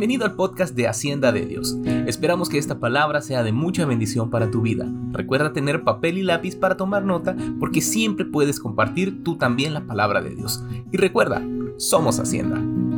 Bienvenido 0.00 0.24
al 0.24 0.34
podcast 0.34 0.74
de 0.74 0.88
Hacienda 0.88 1.30
de 1.30 1.44
Dios. 1.44 1.76
Esperamos 2.06 2.48
que 2.48 2.56
esta 2.56 2.80
palabra 2.80 3.20
sea 3.20 3.42
de 3.42 3.52
mucha 3.52 3.84
bendición 3.84 4.30
para 4.30 4.50
tu 4.50 4.62
vida. 4.62 4.90
Recuerda 5.12 5.52
tener 5.52 5.84
papel 5.84 6.16
y 6.16 6.22
lápiz 6.22 6.56
para 6.56 6.78
tomar 6.78 7.04
nota 7.04 7.36
porque 7.58 7.82
siempre 7.82 8.24
puedes 8.24 8.60
compartir 8.60 9.22
tú 9.22 9.36
también 9.36 9.74
la 9.74 9.84
palabra 9.84 10.22
de 10.22 10.34
Dios. 10.34 10.64
Y 10.90 10.96
recuerda, 10.96 11.42
somos 11.76 12.18
Hacienda. 12.18 12.89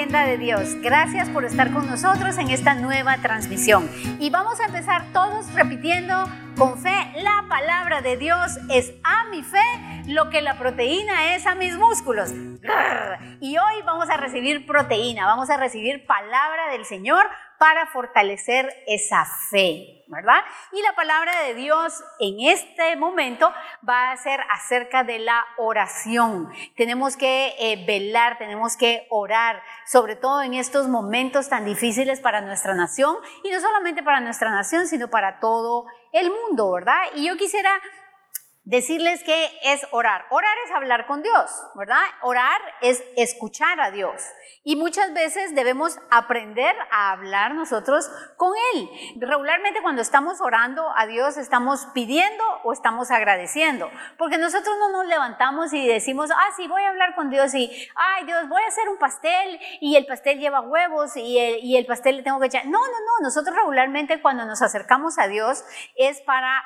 De 0.00 0.38
Dios. 0.38 0.76
Gracias 0.80 1.28
por 1.28 1.44
estar 1.44 1.72
con 1.72 1.86
nosotros 1.86 2.38
en 2.38 2.48
esta 2.48 2.72
nueva 2.72 3.18
transmisión. 3.18 3.86
Y 4.18 4.30
vamos 4.30 4.58
a 4.58 4.64
empezar 4.64 5.04
todos 5.12 5.52
repitiendo 5.52 6.24
con 6.56 6.78
fe, 6.78 7.12
la 7.22 7.44
palabra 7.50 8.00
de 8.00 8.16
Dios 8.16 8.58
es 8.70 8.94
a 9.04 9.24
mi 9.26 9.42
fe 9.42 9.60
lo 10.06 10.30
que 10.30 10.40
la 10.40 10.58
proteína 10.58 11.34
es 11.34 11.46
a 11.46 11.54
mis 11.54 11.76
músculos. 11.76 12.32
Y 13.40 13.58
hoy 13.58 13.82
vamos 13.84 14.08
a 14.08 14.16
recibir 14.16 14.66
proteína, 14.66 15.26
vamos 15.26 15.50
a 15.50 15.58
recibir 15.58 16.06
palabra 16.06 16.70
del 16.72 16.86
Señor 16.86 17.26
para 17.58 17.86
fortalecer 17.86 18.72
esa 18.86 19.26
fe, 19.50 19.99
¿verdad? 20.10 20.40
Y 20.72 20.82
la 20.82 20.92
palabra 20.94 21.42
de 21.44 21.54
Dios 21.54 22.02
en 22.18 22.40
este 22.40 22.96
momento 22.96 23.52
va 23.88 24.10
a 24.10 24.16
ser 24.16 24.40
acerca 24.50 25.04
de 25.04 25.20
la 25.20 25.44
oración. 25.56 26.52
Tenemos 26.76 27.16
que 27.16 27.54
eh, 27.58 27.84
velar, 27.86 28.36
tenemos 28.36 28.76
que 28.76 29.06
orar, 29.08 29.62
sobre 29.86 30.16
todo 30.16 30.42
en 30.42 30.54
estos 30.54 30.88
momentos 30.88 31.48
tan 31.48 31.64
difíciles 31.64 32.20
para 32.20 32.40
nuestra 32.40 32.74
nación 32.74 33.16
y 33.44 33.50
no 33.50 33.60
solamente 33.60 34.02
para 34.02 34.20
nuestra 34.20 34.50
nación, 34.50 34.88
sino 34.88 35.08
para 35.08 35.38
todo 35.38 35.86
el 36.12 36.30
mundo, 36.30 36.72
¿verdad? 36.72 37.02
Y 37.14 37.28
yo 37.28 37.36
quisiera 37.36 37.70
decirles 38.70 39.24
que 39.24 39.50
es 39.64 39.84
orar. 39.90 40.26
Orar 40.30 40.56
es 40.64 40.70
hablar 40.70 41.08
con 41.08 41.22
Dios, 41.22 41.50
¿verdad? 41.74 42.04
Orar 42.22 42.60
es 42.80 43.02
escuchar 43.16 43.80
a 43.80 43.90
Dios. 43.90 44.22
Y 44.62 44.76
muchas 44.76 45.12
veces 45.12 45.56
debemos 45.56 45.98
aprender 46.08 46.76
a 46.92 47.10
hablar 47.10 47.54
nosotros 47.54 48.08
con 48.36 48.52
Él. 48.74 48.88
Regularmente 49.16 49.82
cuando 49.82 50.02
estamos 50.02 50.40
orando 50.40 50.86
a 50.96 51.06
Dios 51.06 51.36
estamos 51.36 51.88
pidiendo 51.94 52.44
o 52.62 52.72
estamos 52.72 53.10
agradeciendo. 53.10 53.90
Porque 54.16 54.38
nosotros 54.38 54.76
no 54.78 54.92
nos 54.92 55.06
levantamos 55.06 55.72
y 55.72 55.88
decimos, 55.88 56.30
ah, 56.30 56.50
sí, 56.56 56.68
voy 56.68 56.82
a 56.82 56.90
hablar 56.90 57.16
con 57.16 57.28
Dios 57.28 57.52
y, 57.54 57.72
ay 57.96 58.24
Dios, 58.24 58.48
voy 58.48 58.62
a 58.62 58.68
hacer 58.68 58.88
un 58.88 58.98
pastel 58.98 59.58
y 59.80 59.96
el 59.96 60.06
pastel 60.06 60.38
lleva 60.38 60.60
huevos 60.60 61.16
y 61.16 61.38
el, 61.40 61.64
y 61.64 61.76
el 61.76 61.86
pastel 61.86 62.18
le 62.18 62.22
tengo 62.22 62.38
que 62.38 62.46
echar. 62.46 62.66
No, 62.66 62.78
no, 62.78 62.86
no. 62.86 63.24
Nosotros 63.24 63.56
regularmente 63.56 64.22
cuando 64.22 64.44
nos 64.44 64.62
acercamos 64.62 65.18
a 65.18 65.26
Dios 65.26 65.64
es 65.96 66.20
para 66.20 66.62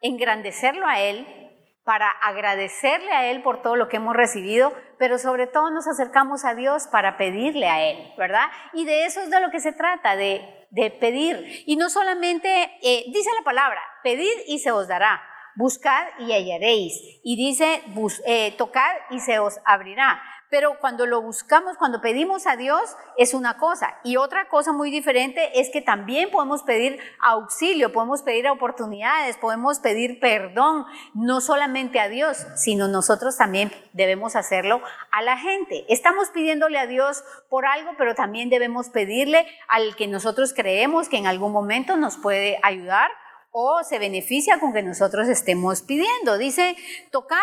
engrandecerlo 0.00 0.86
a 0.86 1.00
Él, 1.00 1.47
para 1.88 2.10
agradecerle 2.10 3.10
a 3.12 3.30
Él 3.30 3.40
por 3.40 3.62
todo 3.62 3.74
lo 3.74 3.88
que 3.88 3.96
hemos 3.96 4.14
recibido, 4.14 4.74
pero 4.98 5.16
sobre 5.16 5.46
todo 5.46 5.70
nos 5.70 5.88
acercamos 5.88 6.44
a 6.44 6.54
Dios 6.54 6.86
para 6.86 7.16
pedirle 7.16 7.66
a 7.66 7.82
Él, 7.82 8.12
¿verdad? 8.18 8.44
Y 8.74 8.84
de 8.84 9.06
eso 9.06 9.22
es 9.22 9.30
de 9.30 9.40
lo 9.40 9.50
que 9.50 9.58
se 9.58 9.72
trata, 9.72 10.14
de, 10.14 10.66
de 10.68 10.90
pedir. 10.90 11.64
Y 11.64 11.76
no 11.76 11.88
solamente, 11.88 12.48
eh, 12.82 13.04
dice 13.06 13.30
la 13.38 13.42
palabra, 13.42 13.80
pedid 14.02 14.36
y 14.46 14.58
se 14.58 14.70
os 14.70 14.86
dará, 14.86 15.22
buscad 15.56 16.08
y 16.18 16.32
hallaréis. 16.32 16.92
Y 17.24 17.36
dice, 17.36 17.80
bus, 17.86 18.20
eh, 18.26 18.54
tocad 18.58 18.94
y 19.08 19.20
se 19.20 19.38
os 19.38 19.58
abrirá. 19.64 20.20
Pero 20.50 20.78
cuando 20.80 21.06
lo 21.06 21.20
buscamos, 21.20 21.76
cuando 21.76 22.00
pedimos 22.00 22.46
a 22.46 22.56
Dios, 22.56 22.96
es 23.16 23.34
una 23.34 23.58
cosa. 23.58 23.98
Y 24.02 24.16
otra 24.16 24.48
cosa 24.48 24.72
muy 24.72 24.90
diferente 24.90 25.60
es 25.60 25.70
que 25.70 25.82
también 25.82 26.30
podemos 26.30 26.62
pedir 26.62 26.98
auxilio, 27.20 27.92
podemos 27.92 28.22
pedir 28.22 28.48
oportunidades, 28.48 29.36
podemos 29.36 29.78
pedir 29.80 30.20
perdón, 30.20 30.86
no 31.14 31.40
solamente 31.40 32.00
a 32.00 32.08
Dios, 32.08 32.46
sino 32.56 32.88
nosotros 32.88 33.36
también 33.36 33.70
debemos 33.92 34.36
hacerlo 34.36 34.80
a 35.10 35.22
la 35.22 35.36
gente. 35.36 35.84
Estamos 35.88 36.30
pidiéndole 36.30 36.78
a 36.78 36.86
Dios 36.86 37.22
por 37.50 37.66
algo, 37.66 37.92
pero 37.98 38.14
también 38.14 38.48
debemos 38.48 38.88
pedirle 38.88 39.46
al 39.68 39.96
que 39.96 40.06
nosotros 40.06 40.54
creemos 40.54 41.08
que 41.08 41.18
en 41.18 41.26
algún 41.26 41.52
momento 41.52 41.96
nos 41.96 42.16
puede 42.16 42.58
ayudar 42.62 43.10
o 43.50 43.82
se 43.82 43.98
beneficia 43.98 44.60
con 44.60 44.72
que 44.72 44.82
nosotros 44.82 45.28
estemos 45.28 45.82
pidiendo. 45.82 46.38
Dice, 46.38 46.76
tocar 47.10 47.40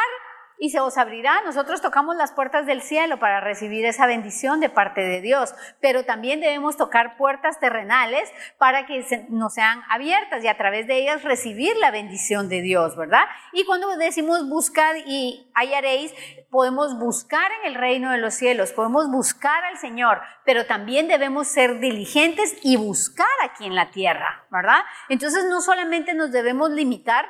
y 0.60 0.70
se 0.70 0.80
os 0.80 0.98
abrirá. 0.98 1.42
Nosotros 1.44 1.82
tocamos 1.82 2.16
las 2.16 2.32
puertas 2.32 2.66
del 2.66 2.82
cielo 2.82 3.20
para 3.20 3.42
recibir 3.42 3.86
esa 3.86 4.06
bendición 4.06 4.60
de 4.60 4.70
parte 4.70 5.02
de 5.02 5.22
Dios, 5.22 5.54
pero 5.82 6.06
también 6.06 6.40
debemos 6.40 6.78
tocar 6.78 7.18
puertas 7.18 7.60
terrenales 7.60 8.32
para 8.58 8.86
que 8.86 9.06
nos 9.30 9.54
sean 9.54 9.82
abiertas 9.90 10.44
y 10.44 10.48
a 10.48 10.58
través 10.58 10.88
de 10.88 10.98
ellas 10.98 11.24
recibir 11.24 11.76
la 11.78 11.92
bendición 11.92 12.50
de 12.50 12.62
Dios, 12.62 12.96
¿verdad? 12.96 13.26
Y 13.54 13.66
cuando 13.66 13.96
decimos 13.98 14.48
buscar 14.50 14.96
y 15.06 15.52
hallaréis, 15.54 16.14
podemos 16.50 16.98
buscar 16.98 17.52
en 17.60 17.72
el 17.72 17.76
reino 17.76 18.12
de 18.12 18.18
los 18.18 18.34
cielos, 18.34 18.72
podemos 18.72 19.10
buscar 19.10 19.64
al 19.66 19.78
Señor, 19.78 20.22
pero 20.46 20.66
también 20.66 21.08
debemos 21.08 21.48
ser 21.48 21.80
diligentes 21.80 22.56
y 22.64 22.78
buscar 22.78 23.28
aquí 23.44 23.66
en 23.66 23.76
la 23.76 23.92
tierra, 23.92 24.46
¿verdad? 24.50 24.80
Entonces 25.10 25.46
no 25.50 25.62
solamente 25.62 26.14
nos 26.14 26.32
debemos 26.32 26.72
limitar 26.72 27.26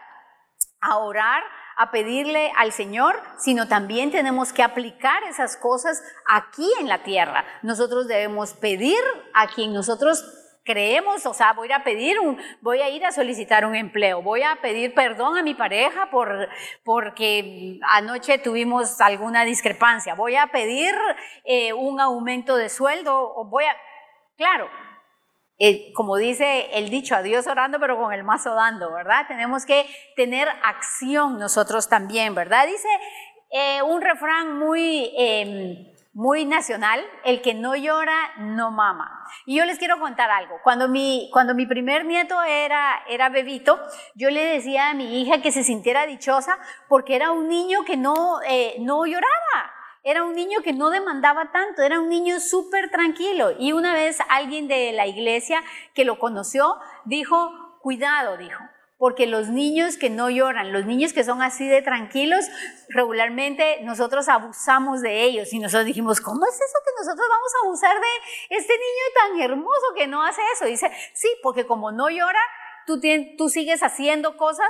a 0.80 0.98
orar, 0.98 1.44
a 1.78 1.92
pedirle 1.92 2.52
al 2.58 2.72
Señor, 2.72 3.22
sino 3.38 3.68
también 3.68 4.12
tenemos 4.12 4.54
que 4.54 4.64
aplicar 4.64 5.24
esas 5.24 5.58
cosas 5.58 6.02
aquí 6.28 6.70
en 6.80 6.88
la 6.88 7.04
tierra. 7.04 7.46
Nosotros 7.62 8.08
debemos 8.08 8.54
pedir 8.54 9.00
a 9.34 9.48
quien 9.48 9.74
nosotros 9.74 10.24
creemos, 10.66 11.26
o 11.28 11.34
sea, 11.34 11.54
voy 11.54 11.72
a 11.72 11.84
pedir 11.84 12.20
un, 12.20 12.40
voy 12.62 12.82
a 12.82 12.90
ir 12.90 13.06
a 13.06 13.12
solicitar 13.12 13.66
un 13.66 13.76
empleo, 13.76 14.24
voy 14.24 14.42
a 14.42 14.58
pedir 14.62 14.96
perdón 14.96 15.38
a 15.38 15.44
mi 15.44 15.54
pareja 15.54 16.10
por, 16.10 16.50
porque 16.84 17.80
anoche 17.92 18.40
tuvimos 18.40 19.00
alguna 19.00 19.46
discrepancia, 19.46 20.16
voy 20.16 20.36
a 20.36 20.48
pedir 20.48 20.94
eh, 21.44 21.72
un 21.74 22.02
aumento 22.02 22.56
de 22.58 22.70
sueldo, 22.70 23.16
o 23.36 23.46
voy 23.46 23.66
a, 23.66 23.76
claro, 24.38 24.68
eh, 25.58 25.94
como 25.94 26.18
dice 26.18 26.70
el 26.74 26.90
dicho, 26.90 27.16
a 27.16 27.22
Dios 27.22 27.48
orando, 27.48 27.80
pero 27.80 27.98
con 27.98 28.12
el 28.14 28.24
mazo 28.24 28.54
dando, 28.56 28.92
¿verdad? 28.92 29.26
Tenemos 29.28 29.66
que 29.66 29.86
tener 30.16 30.50
acción 30.64 31.40
nosotros 31.40 31.88
también, 31.88 32.36
¿verdad? 32.36 32.68
Dice 32.68 32.90
eh, 33.52 33.82
un 33.84 34.02
refrán 34.02 34.60
muy, 34.60 35.14
em, 35.18 35.96
muy 36.14 36.44
nacional, 36.44 37.02
el 37.24 37.42
que 37.42 37.54
no 37.54 37.76
llora, 37.76 38.34
no 38.38 38.72
mama. 38.72 39.26
Y 39.46 39.58
yo 39.58 39.66
les 39.66 39.78
quiero 39.78 39.98
contar 40.00 40.30
algo. 40.30 40.56
Cuando 40.62 40.90
mi, 40.90 41.30
cuando 41.32 41.56
mi 41.56 41.66
primer 41.66 42.06
nieto 42.06 42.42
era, 42.44 43.04
era 43.08 43.30
bebito, 43.30 43.80
yo 44.14 44.30
le 44.30 44.44
decía 44.44 44.90
a 44.90 44.94
mi 44.94 45.22
hija 45.22 45.42
que 45.42 45.54
se 45.54 45.64
sintiera 45.64 46.06
dichosa 46.06 46.58
porque 46.90 47.16
era 47.16 47.32
un 47.32 47.48
niño 47.48 47.86
que 47.86 47.96
no, 47.96 48.42
eh, 48.48 48.76
no 48.80 49.06
lloraba 49.06 49.75
era 50.06 50.24
un 50.24 50.36
niño 50.36 50.62
que 50.62 50.72
no 50.72 50.92
demandaba 50.92 51.52
tanto, 51.52 51.82
era 51.82 52.00
un 52.00 52.10
niño 52.10 52.40
súper 52.40 52.92
tranquilo. 52.92 53.54
Y 53.58 53.74
una 53.74 53.96
vez 53.96 54.20
alguien 54.30 54.68
de 54.68 54.92
la 54.92 55.08
iglesia 55.08 55.64
que 55.96 56.06
lo 56.06 56.20
conoció 56.20 56.78
dijo, 57.06 57.52
cuidado, 57.82 58.38
dijo, 58.38 58.64
porque 59.00 59.26
los 59.26 59.50
niños 59.50 59.98
que 59.98 60.12
no 60.12 60.30
lloran, 60.30 60.72
los 60.72 60.86
niños 60.86 61.12
que 61.12 61.24
son 61.24 61.42
así 61.42 61.68
de 61.68 61.82
tranquilos, 61.82 62.46
regularmente 62.90 63.80
nosotros 63.82 64.30
abusamos 64.30 65.02
de 65.02 65.24
ellos 65.24 65.52
y 65.54 65.58
nosotros 65.58 65.88
dijimos, 65.88 66.22
¿cómo 66.22 66.46
es 66.46 66.54
eso 66.54 66.78
que 66.86 66.92
nosotros 67.00 67.26
vamos 67.28 67.52
a 67.56 67.66
abusar 67.66 67.96
de 68.00 68.56
este 68.58 68.74
niño 68.74 69.16
tan 69.16 69.42
hermoso 69.42 69.94
que 69.98 70.06
no 70.06 70.24
hace 70.24 70.42
eso? 70.54 70.66
dice, 70.66 70.92
sí, 71.16 71.30
porque 71.42 71.66
como 71.66 71.92
no 71.92 72.12
llora, 72.12 72.42
tú, 72.86 73.02
tú 73.40 73.50
sigues 73.50 73.82
haciendo 73.82 74.38
cosas 74.38 74.70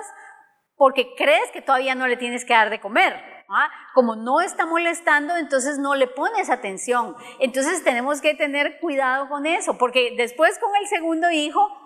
porque 0.77 1.13
crees 1.17 1.51
que 1.51 1.61
todavía 1.61 1.93
no 1.93 2.07
le 2.07 2.15
tienes 2.15 2.45
que 2.45 2.53
dar 2.53 2.69
de 2.69 2.79
comer. 2.79 3.34
¿Ah? 3.49 3.69
Como 3.93 4.15
no 4.15 4.41
está 4.41 4.65
molestando, 4.65 5.37
entonces 5.37 5.77
no 5.77 5.95
le 5.95 6.07
pones 6.07 6.49
atención. 6.49 7.15
Entonces 7.39 7.83
tenemos 7.83 8.21
que 8.21 8.33
tener 8.33 8.79
cuidado 8.79 9.27
con 9.29 9.45
eso, 9.45 9.77
porque 9.77 10.15
después 10.17 10.57
con 10.59 10.75
el 10.81 10.87
segundo 10.87 11.29
hijo, 11.31 11.84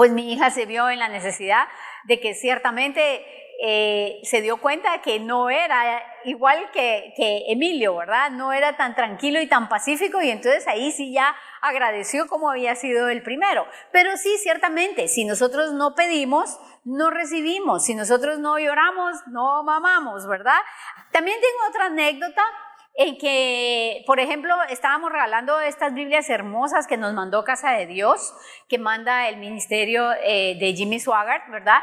pues 0.00 0.12
mi 0.12 0.32
hija 0.32 0.48
se 0.48 0.64
vio 0.64 0.88
en 0.88 0.98
la 0.98 1.10
necesidad 1.10 1.68
de 2.04 2.20
que 2.20 2.32
ciertamente 2.32 3.22
eh, 3.62 4.18
se 4.22 4.40
dio 4.40 4.56
cuenta 4.56 5.02
que 5.02 5.20
no 5.20 5.50
era 5.50 6.02
igual 6.24 6.70
que, 6.72 7.12
que, 7.18 7.44
Emilio, 7.48 7.96
¿verdad? 7.96 8.30
No 8.30 8.54
era 8.54 8.78
tan 8.78 8.94
tranquilo 8.94 9.42
y 9.42 9.46
tan 9.46 9.68
pacífico 9.68 10.22
y 10.22 10.30
entonces 10.30 10.66
ahí 10.66 10.90
sí 10.90 11.12
ya 11.12 11.36
agradeció 11.60 12.28
como 12.28 12.48
había 12.48 12.76
sido 12.76 13.10
el 13.10 13.22
primero. 13.22 13.66
Pero 13.92 14.16
sí, 14.16 14.38
ciertamente, 14.38 15.06
si 15.06 15.26
nosotros 15.26 15.74
no 15.74 15.94
pedimos, 15.94 16.58
no 16.84 17.10
recibimos. 17.10 17.84
Si 17.84 17.94
nosotros 17.94 18.38
no 18.38 18.58
lloramos, 18.58 19.18
no 19.26 19.62
mamamos, 19.64 20.26
¿verdad? 20.26 20.62
También 21.12 21.36
tengo 21.42 21.68
otra 21.68 21.84
anécdota 21.88 22.42
en 23.02 23.16
que, 23.16 24.04
por 24.06 24.20
ejemplo, 24.20 24.54
estábamos 24.68 25.10
regalando 25.10 25.58
estas 25.58 25.94
Biblias 25.94 26.28
hermosas 26.28 26.86
que 26.86 26.98
nos 26.98 27.14
mandó 27.14 27.44
Casa 27.44 27.70
de 27.70 27.86
Dios, 27.86 28.34
que 28.68 28.78
manda 28.78 29.26
el 29.30 29.38
ministerio 29.38 30.12
eh, 30.22 30.58
de 30.60 30.74
Jimmy 30.74 31.00
Swaggart, 31.00 31.50
¿verdad? 31.50 31.78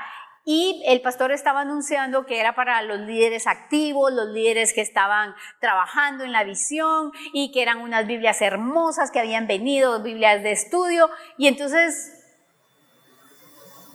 y 0.45 0.83
el 0.85 1.01
pastor 1.01 1.31
estaba 1.31 1.61
anunciando 1.61 2.27
que 2.27 2.39
era 2.39 2.53
para 2.53 2.83
los 2.83 2.99
líderes 2.99 3.47
activos, 3.47 4.13
los 4.13 4.29
líderes 4.29 4.73
que 4.73 4.81
estaban 4.81 5.33
trabajando 5.59 6.23
en 6.23 6.31
la 6.31 6.43
visión 6.43 7.11
y 7.33 7.51
que 7.51 7.63
eran 7.63 7.79
unas 7.79 8.05
Biblias 8.05 8.39
hermosas 8.41 9.09
que 9.09 9.19
habían 9.19 9.47
venido, 9.47 10.01
Biblias 10.03 10.43
de 10.43 10.51
estudio. 10.51 11.09
Y 11.37 11.47
entonces, 11.47 12.13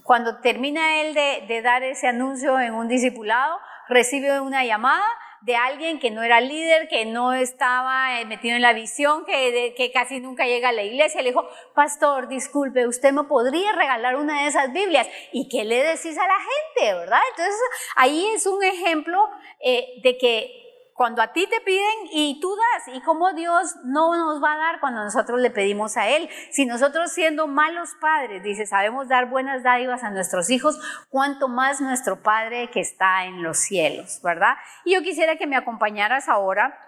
cuando 0.03 0.41
termina 0.41 1.01
él 1.01 1.15
de, 1.15 1.45
de 1.47 1.63
dar 1.63 1.85
ese 1.85 2.09
anuncio 2.09 2.59
en 2.59 2.75
un 2.75 2.89
discipulado, 2.89 3.59
recibe 3.89 4.41
una 4.41 4.65
llamada 4.65 5.05
de 5.43 5.57
alguien 5.57 5.99
que 5.99 6.11
no 6.11 6.23
era 6.23 6.41
líder, 6.41 6.89
que 6.89 7.05
no 7.05 7.33
estaba 7.33 8.21
eh, 8.21 8.25
metido 8.25 8.55
en 8.57 8.63
la 8.63 8.73
visión, 8.73 9.25
que, 9.25 9.75
que 9.77 9.91
casi 9.91 10.21
nunca 10.21 10.47
llega 10.47 10.69
a 10.69 10.73
la 10.73 10.85
iglesia. 10.85 11.21
Le 11.23 11.31
dijo, 11.31 11.49
pastor, 11.75 12.29
disculpe, 12.29 12.87
usted 12.87 13.13
me 13.13 13.25
podría 13.25 13.73
regalar 13.73 14.17
una 14.17 14.43
de 14.43 14.49
esas 14.49 14.73
Biblias. 14.73 15.09
¿Y 15.33 15.49
qué 15.49 15.65
le 15.65 15.83
decís 15.83 16.17
a 16.17 16.27
la 16.27 16.39
gente, 16.39 16.95
verdad? 16.95 17.21
Entonces, 17.31 17.61
ahí 17.97 18.27
es 18.35 18.47
un 18.47 18.63
ejemplo 18.63 19.19
eh, 19.61 20.01
de 20.03 20.17
que 20.17 20.62
cuando 20.95 21.23
a 21.23 21.33
ti 21.33 21.47
te 21.47 21.61
piden 21.61 22.09
y 22.13 22.39
tú 22.41 22.55
das, 22.55 22.95
y 22.95 23.01
cómo 23.03 23.33
Dios 23.33 23.77
no 23.85 24.15
nos 24.17 24.43
va 24.43 24.55
a 24.55 24.59
dar 24.59 24.81
cuando 24.81 25.03
nosotros 25.03 25.41
le 25.41 25.51
pedimos 25.51 25.97
a 25.97 26.09
Él. 26.09 26.29
Si 26.51 26.67
nosotros 26.67 27.13
siendo 27.13 27.47
malos 27.47 27.91
padres, 28.01 28.43
dice, 28.43 28.67
sabemos 28.67 29.09
dar 29.09 29.29
buenas 29.29 29.63
dádivas 29.63 30.03
a 30.03 30.11
nuestros 30.11 30.51
hijos, 30.51 30.79
cuanto 31.09 31.49
más 31.49 31.81
nuestro 31.81 32.23
Padre 32.23 32.71
que 32.71 32.81
está 32.81 33.25
en 33.25 33.43
los 33.43 33.59
cielos, 33.59 34.21
¿verdad? 34.23 34.57
Y 34.85 34.95
yo 34.95 35.03
quisiera 35.03 35.37
que 35.37 35.47
me 35.47 35.57
acompañaras 35.57 36.29
ahora 36.29 36.79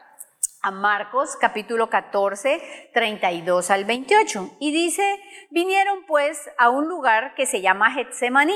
a 0.63 0.71
Marcos 0.71 1.37
capítulo 1.39 1.91
14, 1.91 2.91
32 2.95 3.71
al 3.71 3.85
28. 3.85 4.57
Y 4.61 4.73
dice, 4.73 5.21
vinieron 5.51 6.05
pues 6.07 6.51
a 6.59 6.71
un 6.71 6.89
lugar 6.89 7.35
que 7.35 7.47
se 7.47 7.61
llama 7.61 7.93
Getsemaní 7.93 8.55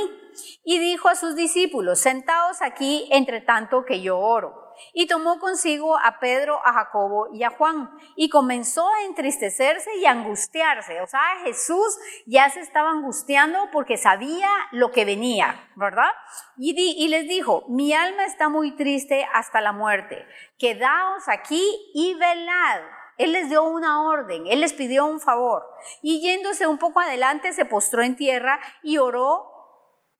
y 0.64 0.78
dijo 0.78 1.08
a 1.08 1.14
sus 1.14 1.36
discípulos, 1.36 2.00
sentaos 2.00 2.62
aquí 2.62 3.08
entre 3.12 3.40
tanto 3.40 3.84
que 3.84 4.00
yo 4.00 4.18
oro 4.18 4.67
y 4.92 5.06
tomó 5.06 5.38
consigo 5.38 5.98
a 5.98 6.18
Pedro, 6.20 6.60
a 6.64 6.72
Jacobo 6.72 7.28
y 7.32 7.42
a 7.44 7.50
Juan 7.50 7.90
y 8.16 8.28
comenzó 8.28 8.88
a 8.88 9.04
entristecerse 9.04 9.96
y 9.96 10.06
a 10.06 10.12
angustiarse. 10.12 11.00
O 11.00 11.06
sea, 11.06 11.20
Jesús 11.44 11.98
ya 12.26 12.48
se 12.50 12.60
estaba 12.60 12.90
angustiando 12.90 13.68
porque 13.72 13.96
sabía 13.96 14.48
lo 14.72 14.90
que 14.90 15.04
venía, 15.04 15.68
¿verdad? 15.76 16.10
Y, 16.56 16.74
y 16.78 17.08
les 17.08 17.28
dijo, 17.28 17.64
mi 17.68 17.92
alma 17.92 18.24
está 18.24 18.48
muy 18.48 18.76
triste 18.76 19.26
hasta 19.32 19.60
la 19.60 19.72
muerte, 19.72 20.26
quedaos 20.58 21.28
aquí 21.28 21.62
y 21.94 22.14
velad. 22.14 22.80
Él 23.18 23.32
les 23.32 23.48
dio 23.48 23.64
una 23.64 24.02
orden, 24.08 24.46
Él 24.46 24.60
les 24.60 24.72
pidió 24.72 25.04
un 25.04 25.20
favor. 25.20 25.64
Y 26.02 26.20
yéndose 26.20 26.68
un 26.68 26.78
poco 26.78 27.00
adelante, 27.00 27.52
se 27.52 27.64
postró 27.64 28.02
en 28.02 28.14
tierra 28.14 28.60
y 28.82 28.98
oró 28.98 29.57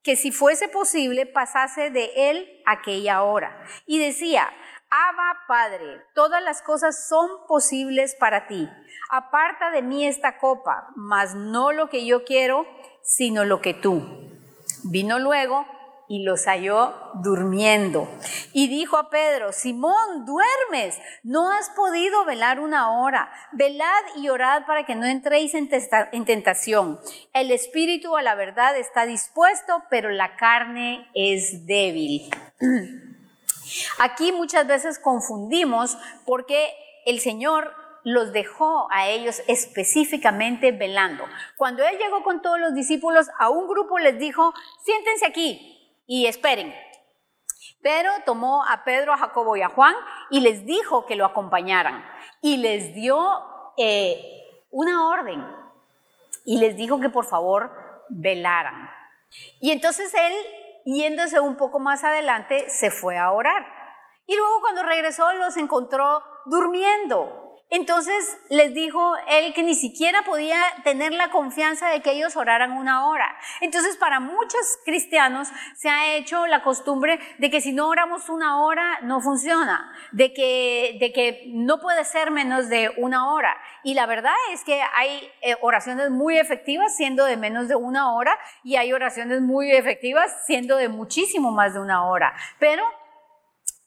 que 0.09 0.17
si 0.17 0.33
fuese 0.33 0.69
posible 0.69 1.27
pasase 1.27 1.91
de 1.91 2.11
él 2.17 2.63
aquella 2.65 3.25
hora. 3.25 3.63
Y 3.85 3.99
decía, 3.99 4.49
Abba 4.89 5.41
Padre, 5.47 6.01
todas 6.15 6.43
las 6.43 6.63
cosas 6.63 7.07
son 7.11 7.29
posibles 7.47 8.15
para 8.15 8.47
ti. 8.47 8.71
Aparta 9.11 9.71
de 9.71 9.83
mí 9.83 10.07
esta 10.07 10.39
copa, 10.39 10.89
mas 10.97 11.35
no 11.35 11.73
lo 11.73 11.91
que 11.91 12.07
yo 12.07 12.25
quiero, 12.25 12.65
sino 13.03 13.45
lo 13.45 13.61
que 13.61 13.75
tú. 13.75 14.03
Vino 14.85 15.19
luego 15.19 15.67
y 16.09 16.23
los 16.23 16.47
halló 16.47 16.95
durmiendo. 17.23 18.09
Y 18.53 18.69
dijo 18.69 18.97
a 18.97 19.11
Pedro, 19.11 19.53
Simón, 19.53 20.25
duermes, 20.25 20.99
no 21.23 21.51
has 21.51 21.71
podido 21.71 22.25
velar 22.25 22.61
una 22.61 22.91
hora. 22.99 23.31
Velad 23.53 23.87
y 24.17 24.29
orad 24.29 24.65
para 24.67 24.85
que 24.85 24.95
no 24.95 25.07
entréis 25.07 25.55
en, 25.55 25.69
en 26.13 26.25
tentación. 26.25 26.99
El 27.33 27.51
espíritu 27.51 28.17
a 28.17 28.23
la 28.23 28.35
verdad 28.35 28.77
está 28.77 29.07
dispuesto, 29.07 29.83
pero 29.91 30.11
la 30.11 30.37
carne 30.37 31.09
es 31.15 31.67
débil. 31.67 32.31
Aquí 33.99 34.33
muchas 34.33 34.67
veces 34.67 34.99
confundimos 34.99 35.99
porque 36.25 36.73
el 37.05 37.21
Señor 37.21 37.75
los 38.05 38.33
dejó 38.33 38.89
a 38.91 39.09
ellos 39.09 39.43
específicamente 39.49 40.73
velando. 40.73 41.25
Cuando 41.57 41.85
Él 41.85 41.99
llegó 41.99 42.23
con 42.23 42.41
todos 42.41 42.59
los 42.59 42.75
discípulos, 42.75 43.29
a 43.39 43.51
un 43.51 43.69
grupo 43.69 43.99
les 43.99 44.19
dijo, 44.19 44.55
siéntense 44.83 45.27
aquí, 45.27 45.78
y 46.09 46.27
esperen. 46.27 46.75
Pero 47.81 48.11
tomó 48.27 48.65
a 48.65 48.83
Pedro, 48.83 49.13
a 49.13 49.19
Jacobo 49.19 49.57
y 49.57 49.63
a 49.63 49.69
Juan 49.69 49.95
y 50.31 50.41
les 50.41 50.67
dijo 50.67 51.07
que 51.07 51.15
lo 51.15 51.25
acompañaran 51.25 52.05
y 52.43 52.57
les 52.57 52.93
dio 52.95 53.21
eh, 53.77 54.21
una 54.73 55.09
orden 55.09 55.47
y 56.45 56.59
les 56.59 56.77
dijo 56.77 56.99
que 56.99 57.11
por 57.11 57.27
favor 57.27 57.71
velaran. 58.09 58.91
Y 59.61 59.71
entonces 59.71 60.13
él, 60.15 60.33
yéndose 60.87 61.39
un 61.39 61.57
poco 61.57 61.79
más 61.79 62.03
adelante, 62.03 62.69
se 62.71 62.91
fue 62.91 63.19
a 63.19 63.31
orar. 63.31 63.67
Y 64.27 64.35
luego 64.35 64.61
cuando 64.61 64.83
regresó 64.83 65.33
los 65.35 65.57
encontró 65.57 66.23
durmiendo. 66.47 67.48
Entonces 67.71 68.39
les 68.49 68.73
dijo 68.73 69.15
él 69.29 69.53
que 69.53 69.63
ni 69.63 69.75
siquiera 69.75 70.23
podía 70.23 70.59
tener 70.85 71.13
la 71.13 71.31
confianza 71.31 71.89
de 71.89 72.01
que 72.01 72.13
ellos 72.13 72.35
oraran 72.37 72.73
una 72.73 73.07
hora. 73.07 73.37
Entonces 73.61 73.97
para 73.97 74.21
muchos 74.21 74.79
cristianos 74.87 75.49
se 75.77 75.91
ha 75.91 76.15
hecho 76.15 76.47
la 76.47 76.63
costumbre 76.63 77.21
de 77.39 77.51
que 77.51 77.61
si 77.61 77.73
no 77.73 77.89
oramos 77.89 78.31
una 78.31 78.63
hora 78.63 79.01
no 79.03 79.21
funciona, 79.21 79.93
de 80.13 80.33
que, 80.33 80.97
de 80.99 81.13
que 81.13 81.45
no 81.49 81.79
puede 81.79 82.05
ser 82.07 82.31
menos 82.31 82.71
de 82.71 82.91
una 82.97 83.31
hora. 83.33 83.55
Y 83.85 83.93
la 83.93 84.07
verdad 84.07 84.35
es 84.53 84.65
que 84.65 84.81
hay 84.97 85.31
eh, 85.43 85.57
oraciones 85.61 86.11
muy 86.11 86.39
efectivas 86.39 86.97
siendo 86.97 87.27
de 87.27 87.37
menos 87.37 87.69
de 87.69 87.77
una 87.77 88.15
hora 88.15 88.39
y 88.65 88.77
hay 88.77 88.95
oraciones 88.95 89.43
muy 89.43 89.73
efectivas 89.73 90.45
siendo 90.47 90.77
de 90.77 90.89
muchísimo 90.89 91.51
más 91.51 91.75
de 91.75 91.81
una 91.81 92.09
hora. 92.09 92.35
Pero 92.59 92.83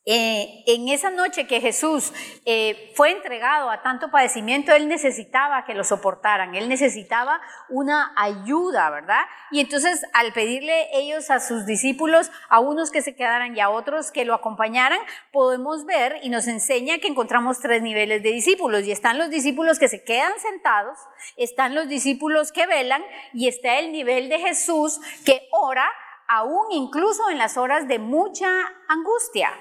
eh, 0.04 0.64
en 0.66 0.90
esa 0.90 1.12
noche 1.12 1.46
que 1.46 1.62
Jesús 1.62 2.12
eh, 2.46 2.92
fue 2.96 3.12
entregado 3.12 3.70
a 3.70 3.84
tanto 3.84 4.10
padecimiento, 4.10 4.74
Él 4.74 4.88
necesitaba 4.88 5.64
que 5.64 5.76
lo 5.76 5.84
soportaran, 5.84 6.56
Él 6.56 6.70
necesitaba 6.70 7.40
una 7.70 8.12
ayuda, 8.18 8.90
¿verdad? 8.90 9.22
Y 9.52 9.60
entonces 9.60 10.04
al 10.14 10.34
pedirle 10.34 10.88
ellos 10.94 11.30
a 11.30 11.40
sus 11.40 11.68
discípulos, 11.68 12.32
a 12.50 12.60
unos 12.60 12.90
que 12.90 13.04
se 13.04 13.16
quedaran 13.16 13.56
y 13.56 13.60
a 13.60 13.70
otros 13.70 14.12
que 14.12 14.26
lo 14.26 14.34
acompañaran, 14.34 15.00
podemos 15.32 15.86
ver 15.86 16.18
y 16.24 16.30
nos 16.30 16.48
enseña 16.48 16.98
que 16.98 17.08
encontramos 17.08 17.60
tres 17.60 17.84
niveles 17.84 18.24
de 18.24 18.32
discípulos. 18.32 18.84
Y 18.86 18.92
están 18.92 19.20
los 19.20 19.30
discípulos 19.30 19.78
que 19.78 19.88
se 19.88 20.04
quedan 20.04 20.34
sentados, 20.40 20.98
están 21.38 21.76
los 21.76 21.88
discípulos 21.88 22.52
que 22.52 22.66
velan 22.66 23.04
y 23.34 23.48
está 23.48 23.78
el 23.78 23.92
nivel 23.92 24.30
de 24.30 24.40
Jesús 24.40 25.00
que 25.26 25.48
ora 25.52 25.86
aún 26.28 26.72
incluso 26.72 27.30
en 27.30 27.38
las 27.38 27.56
horas 27.58 27.88
de 27.88 28.00
mucha 28.00 28.48
angustia. 28.88 29.52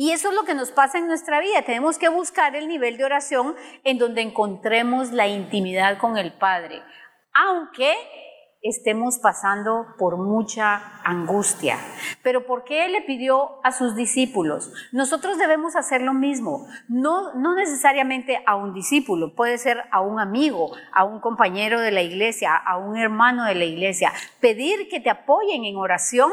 Y 0.00 0.12
eso 0.12 0.28
es 0.28 0.34
lo 0.36 0.44
que 0.44 0.54
nos 0.54 0.70
pasa 0.70 0.98
en 0.98 1.08
nuestra 1.08 1.40
vida. 1.40 1.62
Tenemos 1.62 1.98
que 1.98 2.08
buscar 2.08 2.54
el 2.54 2.68
nivel 2.68 2.98
de 2.98 3.04
oración 3.04 3.56
en 3.82 3.98
donde 3.98 4.22
encontremos 4.22 5.10
la 5.10 5.26
intimidad 5.26 5.98
con 5.98 6.16
el 6.16 6.32
Padre, 6.34 6.84
aunque 7.34 7.96
estemos 8.62 9.18
pasando 9.18 9.86
por 9.98 10.16
mucha 10.16 11.00
angustia. 11.02 11.78
Pero 12.22 12.46
¿por 12.46 12.62
qué 12.62 12.86
Él 12.86 12.92
le 12.92 13.02
pidió 13.02 13.58
a 13.64 13.72
sus 13.72 13.96
discípulos? 13.96 14.72
Nosotros 14.92 15.36
debemos 15.36 15.74
hacer 15.74 16.00
lo 16.00 16.14
mismo, 16.14 16.68
no, 16.88 17.34
no 17.34 17.56
necesariamente 17.56 18.40
a 18.46 18.54
un 18.54 18.74
discípulo, 18.74 19.34
puede 19.34 19.58
ser 19.58 19.82
a 19.90 20.00
un 20.00 20.20
amigo, 20.20 20.76
a 20.92 21.02
un 21.02 21.18
compañero 21.20 21.80
de 21.80 21.90
la 21.90 22.02
iglesia, 22.02 22.54
a 22.54 22.78
un 22.78 22.96
hermano 22.96 23.46
de 23.46 23.56
la 23.56 23.64
iglesia. 23.64 24.12
Pedir 24.40 24.88
que 24.88 25.00
te 25.00 25.10
apoyen 25.10 25.64
en 25.64 25.76
oración 25.76 26.30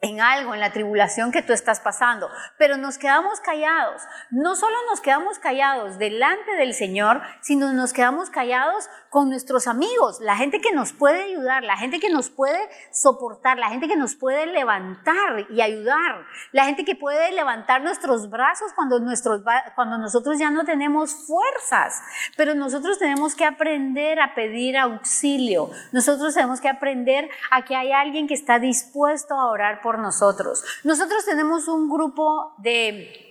en 0.00 0.20
algo, 0.20 0.52
en 0.54 0.60
la 0.60 0.72
tribulación 0.72 1.32
que 1.32 1.42
tú 1.42 1.52
estás 1.52 1.80
pasando, 1.80 2.28
pero 2.58 2.76
nos 2.76 2.98
quedamos 2.98 3.40
callados. 3.40 4.02
No 4.30 4.54
solo 4.54 4.76
nos 4.90 5.00
quedamos 5.00 5.38
callados 5.38 5.98
delante 5.98 6.52
del 6.56 6.74
Señor, 6.74 7.22
sino 7.40 7.72
nos 7.72 7.92
quedamos 7.92 8.28
callados 8.28 8.88
con 9.08 9.30
nuestros 9.30 9.66
amigos, 9.66 10.20
la 10.20 10.36
gente 10.36 10.60
que 10.60 10.72
nos 10.72 10.92
puede 10.92 11.22
ayudar, 11.22 11.62
la 11.64 11.78
gente 11.78 11.98
que 11.98 12.10
nos 12.10 12.28
puede 12.28 12.58
soportar, 12.92 13.56
la 13.56 13.70
gente 13.70 13.88
que 13.88 13.96
nos 13.96 14.14
puede 14.14 14.44
levantar 14.44 15.46
y 15.48 15.62
ayudar, 15.62 16.26
la 16.52 16.66
gente 16.66 16.84
que 16.84 16.94
puede 16.94 17.32
levantar 17.32 17.82
nuestros 17.82 18.28
brazos 18.28 18.74
cuando, 18.74 19.00
nosotros 19.00 20.38
ya 20.38 20.50
no 20.50 20.64
tenemos 20.64 21.14
fuerzas. 21.26 22.02
Pero 22.36 22.54
nosotros 22.54 22.98
tenemos 22.98 23.34
que 23.34 23.46
aprender 23.46 24.20
a 24.20 24.34
pedir 24.34 24.76
auxilio. 24.76 25.70
Nosotros 25.92 26.34
tenemos 26.34 26.60
que 26.60 26.68
aprender 26.68 27.30
a 27.50 27.64
que 27.64 27.74
hay 27.74 27.92
alguien 27.92 28.26
que 28.26 28.34
está 28.34 28.58
dispuesto 28.58 29.34
a 29.34 29.46
orar 29.50 29.80
nosotros. 29.92 30.64
Nosotros 30.84 31.24
tenemos 31.24 31.68
un 31.68 31.88
grupo 31.88 32.54
de 32.58 33.26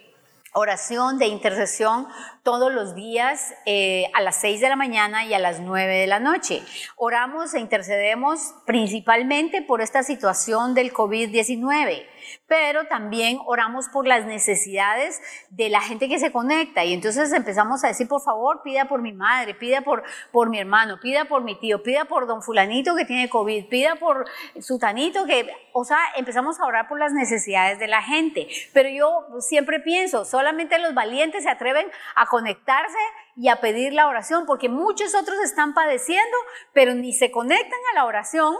oración 0.55 1.17
de 1.19 1.27
intercesión 1.27 2.07
todos 2.41 2.71
los 2.71 2.95
días 2.95 3.53
eh, 3.65 4.05
a 4.13 4.21
las 4.21 4.38
6 4.38 4.62
de 4.62 4.69
la 4.69 4.77
mañana 4.77 5.25
y 5.25 5.33
a 5.33 5.39
las 5.39 5.59
9 5.59 5.97
de 5.97 6.07
la 6.07 6.19
noche. 6.19 6.63
Oramos 6.95 7.53
e 7.53 7.59
intercedemos 7.59 8.53
principalmente 8.65 9.62
por 9.62 9.81
esta 9.81 10.01
situación 10.01 10.74
del 10.74 10.93
COVID-19. 10.93 12.05
Pero 12.48 12.88
también 12.88 13.39
oramos 13.46 13.89
por 13.89 14.08
las 14.08 14.25
necesidades 14.25 15.22
de 15.50 15.70
la 15.70 15.82
gente 15.82 16.10
que 16.10 16.20
se 16.20 16.32
conecta. 16.32 16.84
Y 16.84 16.94
entonces 16.94 17.32
empezamos 17.34 17.84
a 17.84 17.88
decir, 17.88 18.08
por 18.08 18.22
favor, 18.22 18.62
pida 18.63 18.86
por 18.86 19.01
mi 19.01 19.13
madre, 19.13 19.55
pida 19.55 19.82
por, 19.82 20.03
por 20.32 20.50
mi 20.50 20.60
hermano, 20.60 21.00
pida 21.01 21.25
por 21.25 21.44
mi 21.44 21.58
tío, 21.60 21.84
pida 21.84 22.05
por 22.05 22.27
don 22.27 22.41
fulanito 22.41 22.96
que 22.96 23.05
tiene 23.05 23.29
COVID, 23.29 23.67
pida 23.67 23.96
por 23.96 24.25
sutanito 24.60 25.25
que, 25.25 25.51
o 25.74 25.84
sea, 25.84 26.00
empezamos 26.15 26.60
a 26.60 26.65
orar 26.65 26.88
por 26.88 27.00
las 27.00 27.13
necesidades 27.13 27.79
de 27.79 27.88
la 27.88 28.01
gente, 28.01 28.48
pero 28.74 28.89
yo 28.89 29.27
siempre 29.39 29.79
pienso, 29.79 30.25
solamente 30.25 30.79
los 30.79 30.94
valientes 30.94 31.44
se 31.44 31.50
atreven 31.50 31.88
a 32.15 32.25
conectarse 32.25 32.98
y 33.36 33.50
a 33.50 33.58
pedir 33.58 33.94
la 33.94 34.08
oración, 34.08 34.46
porque 34.46 34.70
muchos 34.70 35.13
otros 35.15 35.38
están 35.44 35.74
padeciendo, 35.74 36.38
pero 36.74 36.94
ni 36.94 37.13
se 37.13 37.32
conectan 37.32 37.79
a 37.91 37.96
la 37.96 38.05
oración 38.05 38.55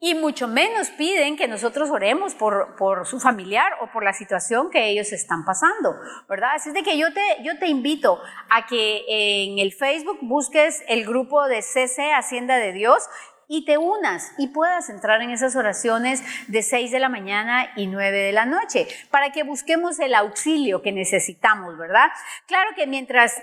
y 0.00 0.14
mucho 0.14 0.46
menos 0.46 0.90
piden 0.90 1.36
que 1.36 1.48
nosotros 1.48 1.90
oremos 1.90 2.34
por, 2.34 2.76
por, 2.76 3.06
su 3.06 3.18
familiar 3.18 3.72
o 3.80 3.90
por 3.90 4.04
la 4.04 4.12
situación 4.12 4.70
que 4.70 4.90
ellos 4.90 5.12
están 5.12 5.44
pasando, 5.44 5.96
¿verdad? 6.28 6.50
Así 6.54 6.68
es 6.68 6.74
de 6.74 6.84
que 6.84 6.96
yo 6.96 7.12
te, 7.12 7.20
yo 7.42 7.58
te 7.58 7.66
invito 7.66 8.20
a 8.48 8.66
que 8.66 9.04
en 9.08 9.58
el 9.58 9.72
Facebook 9.72 10.18
busques 10.22 10.84
el 10.88 11.04
grupo 11.04 11.46
de 11.48 11.62
CC 11.62 12.12
Hacienda 12.12 12.56
de 12.56 12.72
Dios 12.72 13.08
y 13.48 13.64
te 13.64 13.78
unas 13.78 14.32
y 14.38 14.48
puedas 14.48 14.90
entrar 14.90 15.22
en 15.22 15.30
esas 15.30 15.56
oraciones 15.56 16.22
de 16.48 16.62
6 16.62 16.92
de 16.92 17.00
la 17.00 17.08
mañana 17.08 17.72
y 17.76 17.86
9 17.86 18.16
de 18.16 18.32
la 18.32 18.44
noche 18.44 18.86
para 19.10 19.32
que 19.32 19.42
busquemos 19.42 19.98
el 19.98 20.14
auxilio 20.14 20.82
que 20.82 20.92
necesitamos, 20.92 21.76
¿verdad? 21.76 22.10
Claro 22.46 22.70
que 22.76 22.86
mientras 22.86 23.42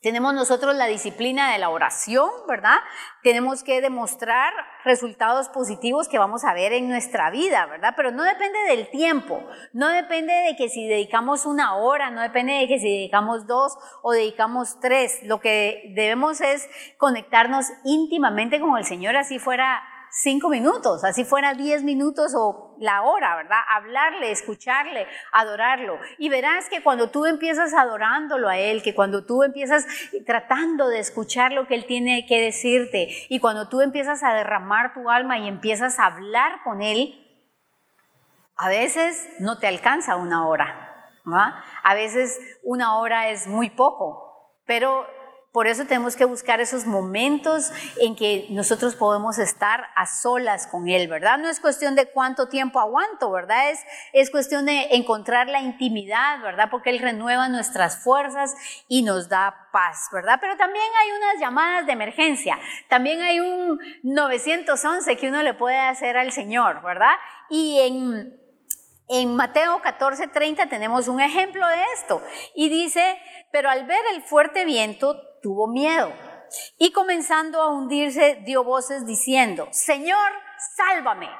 tenemos 0.00 0.32
nosotros 0.32 0.74
la 0.74 0.86
disciplina 0.86 1.52
de 1.52 1.58
la 1.58 1.68
oración, 1.68 2.30
¿verdad? 2.48 2.78
Tenemos 3.22 3.62
que 3.62 3.82
demostrar 3.82 4.52
resultados 4.82 5.50
positivos 5.50 6.08
que 6.08 6.18
vamos 6.18 6.44
a 6.44 6.54
ver 6.54 6.72
en 6.72 6.88
nuestra 6.88 7.30
vida, 7.30 7.66
¿verdad? 7.66 7.92
Pero 7.96 8.10
no 8.10 8.22
depende 8.22 8.58
del 8.68 8.88
tiempo, 8.88 9.42
no 9.74 9.88
depende 9.88 10.32
de 10.32 10.56
que 10.56 10.70
si 10.70 10.88
dedicamos 10.88 11.44
una 11.44 11.76
hora, 11.76 12.10
no 12.10 12.22
depende 12.22 12.54
de 12.54 12.66
que 12.66 12.78
si 12.78 12.88
dedicamos 12.88 13.46
dos 13.46 13.76
o 14.02 14.12
dedicamos 14.12 14.80
tres. 14.80 15.22
Lo 15.24 15.40
que 15.40 15.92
debemos 15.94 16.40
es 16.40 16.68
conectarnos 16.96 17.66
íntimamente 17.84 18.58
con 18.58 18.78
el 18.78 18.84
Señor, 18.84 19.16
así 19.16 19.38
fuera 19.38 19.82
cinco 20.10 20.48
minutos, 20.48 21.04
así 21.04 21.24
fuera 21.24 21.54
diez 21.54 21.82
minutos 21.82 22.34
o 22.36 22.76
la 22.78 23.02
hora, 23.02 23.36
¿verdad? 23.36 23.60
Hablarle, 23.68 24.30
escucharle, 24.30 25.06
adorarlo. 25.32 25.98
Y 26.18 26.28
verás 26.28 26.68
que 26.68 26.82
cuando 26.82 27.10
tú 27.10 27.26
empiezas 27.26 27.74
adorándolo 27.74 28.48
a 28.48 28.58
Él, 28.58 28.82
que 28.82 28.94
cuando 28.94 29.24
tú 29.24 29.42
empiezas 29.42 29.86
tratando 30.26 30.88
de 30.88 30.98
escuchar 30.98 31.52
lo 31.52 31.66
que 31.66 31.74
Él 31.74 31.86
tiene 31.86 32.26
que 32.26 32.40
decirte, 32.40 33.08
y 33.28 33.38
cuando 33.40 33.68
tú 33.68 33.80
empiezas 33.80 34.22
a 34.22 34.34
derramar 34.34 34.94
tu 34.94 35.10
alma 35.10 35.38
y 35.38 35.48
empiezas 35.48 35.98
a 35.98 36.06
hablar 36.06 36.62
con 36.64 36.82
Él, 36.82 37.16
a 38.56 38.68
veces 38.68 39.28
no 39.38 39.58
te 39.58 39.66
alcanza 39.66 40.16
una 40.16 40.46
hora, 40.46 41.10
¿verdad? 41.24 41.54
A 41.82 41.94
veces 41.94 42.38
una 42.62 42.98
hora 42.98 43.28
es 43.28 43.46
muy 43.46 43.70
poco, 43.70 44.54
pero 44.66 45.06
por 45.52 45.66
eso 45.66 45.84
tenemos 45.84 46.14
que 46.14 46.24
buscar 46.24 46.60
esos 46.60 46.86
momentos 46.86 47.72
en 48.00 48.14
que 48.14 48.46
nosotros 48.50 48.94
podemos 48.94 49.38
estar 49.38 49.88
a 49.96 50.06
solas 50.06 50.68
con 50.68 50.88
Él, 50.88 51.08
¿verdad? 51.08 51.38
No 51.38 51.48
es 51.48 51.58
cuestión 51.58 51.96
de 51.96 52.06
cuánto 52.06 52.48
tiempo 52.48 52.78
aguanto, 52.78 53.32
¿verdad? 53.32 53.70
Es, 53.70 53.80
es 54.12 54.30
cuestión 54.30 54.66
de 54.66 54.88
encontrar 54.92 55.48
la 55.48 55.60
intimidad, 55.60 56.40
¿verdad? 56.40 56.68
Porque 56.70 56.90
Él 56.90 57.00
renueva 57.00 57.48
nuestras 57.48 58.02
fuerzas 58.02 58.54
y 58.86 59.02
nos 59.02 59.28
da 59.28 59.68
paz, 59.72 60.08
¿verdad? 60.12 60.38
Pero 60.40 60.56
también 60.56 60.84
hay 61.02 61.10
unas 61.10 61.40
llamadas 61.40 61.86
de 61.86 61.92
emergencia, 61.92 62.56
también 62.88 63.20
hay 63.20 63.40
un 63.40 63.80
911 64.04 65.16
que 65.16 65.28
uno 65.28 65.42
le 65.42 65.54
puede 65.54 65.78
hacer 65.78 66.16
al 66.16 66.30
Señor, 66.30 66.80
¿verdad? 66.82 67.14
Y 67.48 67.80
en, 67.80 68.40
en 69.08 69.34
Mateo 69.34 69.82
14:30 69.82 70.68
tenemos 70.68 71.08
un 71.08 71.20
ejemplo 71.20 71.66
de 71.66 71.82
esto 71.96 72.22
y 72.54 72.68
dice, 72.68 73.18
pero 73.50 73.68
al 73.68 73.84
ver 73.86 74.02
el 74.14 74.22
fuerte 74.22 74.64
viento, 74.64 75.20
tuvo 75.40 75.66
miedo 75.66 76.12
y 76.78 76.92
comenzando 76.92 77.60
a 77.62 77.68
hundirse 77.68 78.42
dio 78.44 78.64
voces 78.64 79.06
diciendo, 79.06 79.68
Señor, 79.70 80.32
sálvame. 80.76 81.30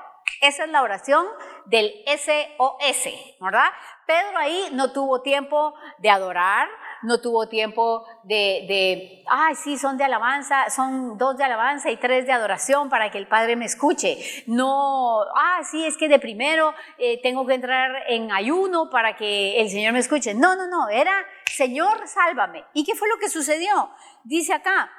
Esa 0.41 0.65
es 0.65 0.71
la 0.71 0.83
oración 0.83 1.27
del 1.67 1.93
SOS, 2.07 3.13
¿verdad? 3.41 3.71
Pedro 4.07 4.39
ahí 4.39 4.69
no 4.73 4.93
tuvo 4.93 5.21
tiempo 5.21 5.75
de 5.99 6.09
adorar, 6.09 6.69
no 7.03 7.21
tuvo 7.21 7.49
tiempo 7.49 8.05
de, 8.25 8.65
de, 8.69 9.25
ay, 9.29 9.55
sí, 9.55 9.79
son 9.79 9.97
de 9.97 10.05
alabanza, 10.05 10.71
son 10.71 11.17
dos 11.19 11.37
de 11.37 11.45
alabanza 11.45 11.91
y 11.91 11.97
tres 11.97 12.27
de 12.27 12.33
adoración 12.33 12.89
para 12.89 13.11
que 13.11 13.19
el 13.19 13.29
Padre 13.29 13.57
me 13.57 13.65
escuche. 13.65 14.19
No, 14.47 15.23
ah, 15.35 15.61
sí, 15.71 15.85
es 15.85 15.97
que 15.97 16.09
de 16.09 16.19
primero 16.19 16.75
eh, 16.99 17.21
tengo 17.23 17.47
que 17.47 17.55
entrar 17.55 18.05
en 18.09 18.33
ayuno 18.33 18.91
para 18.91 19.17
que 19.17 19.61
el 19.61 19.71
Señor 19.71 19.93
me 19.93 20.01
escuche. 20.01 20.35
No, 20.35 20.57
no, 20.57 20.67
no, 20.67 20.89
era, 20.89 21.13
Señor, 21.47 22.07
sálvame. 22.07 22.65
¿Y 22.75 22.85
qué 22.85 22.95
fue 22.95 23.09
lo 23.09 23.19
que 23.19 23.29
sucedió? 23.29 23.91
Dice 24.25 24.53
acá, 24.53 24.91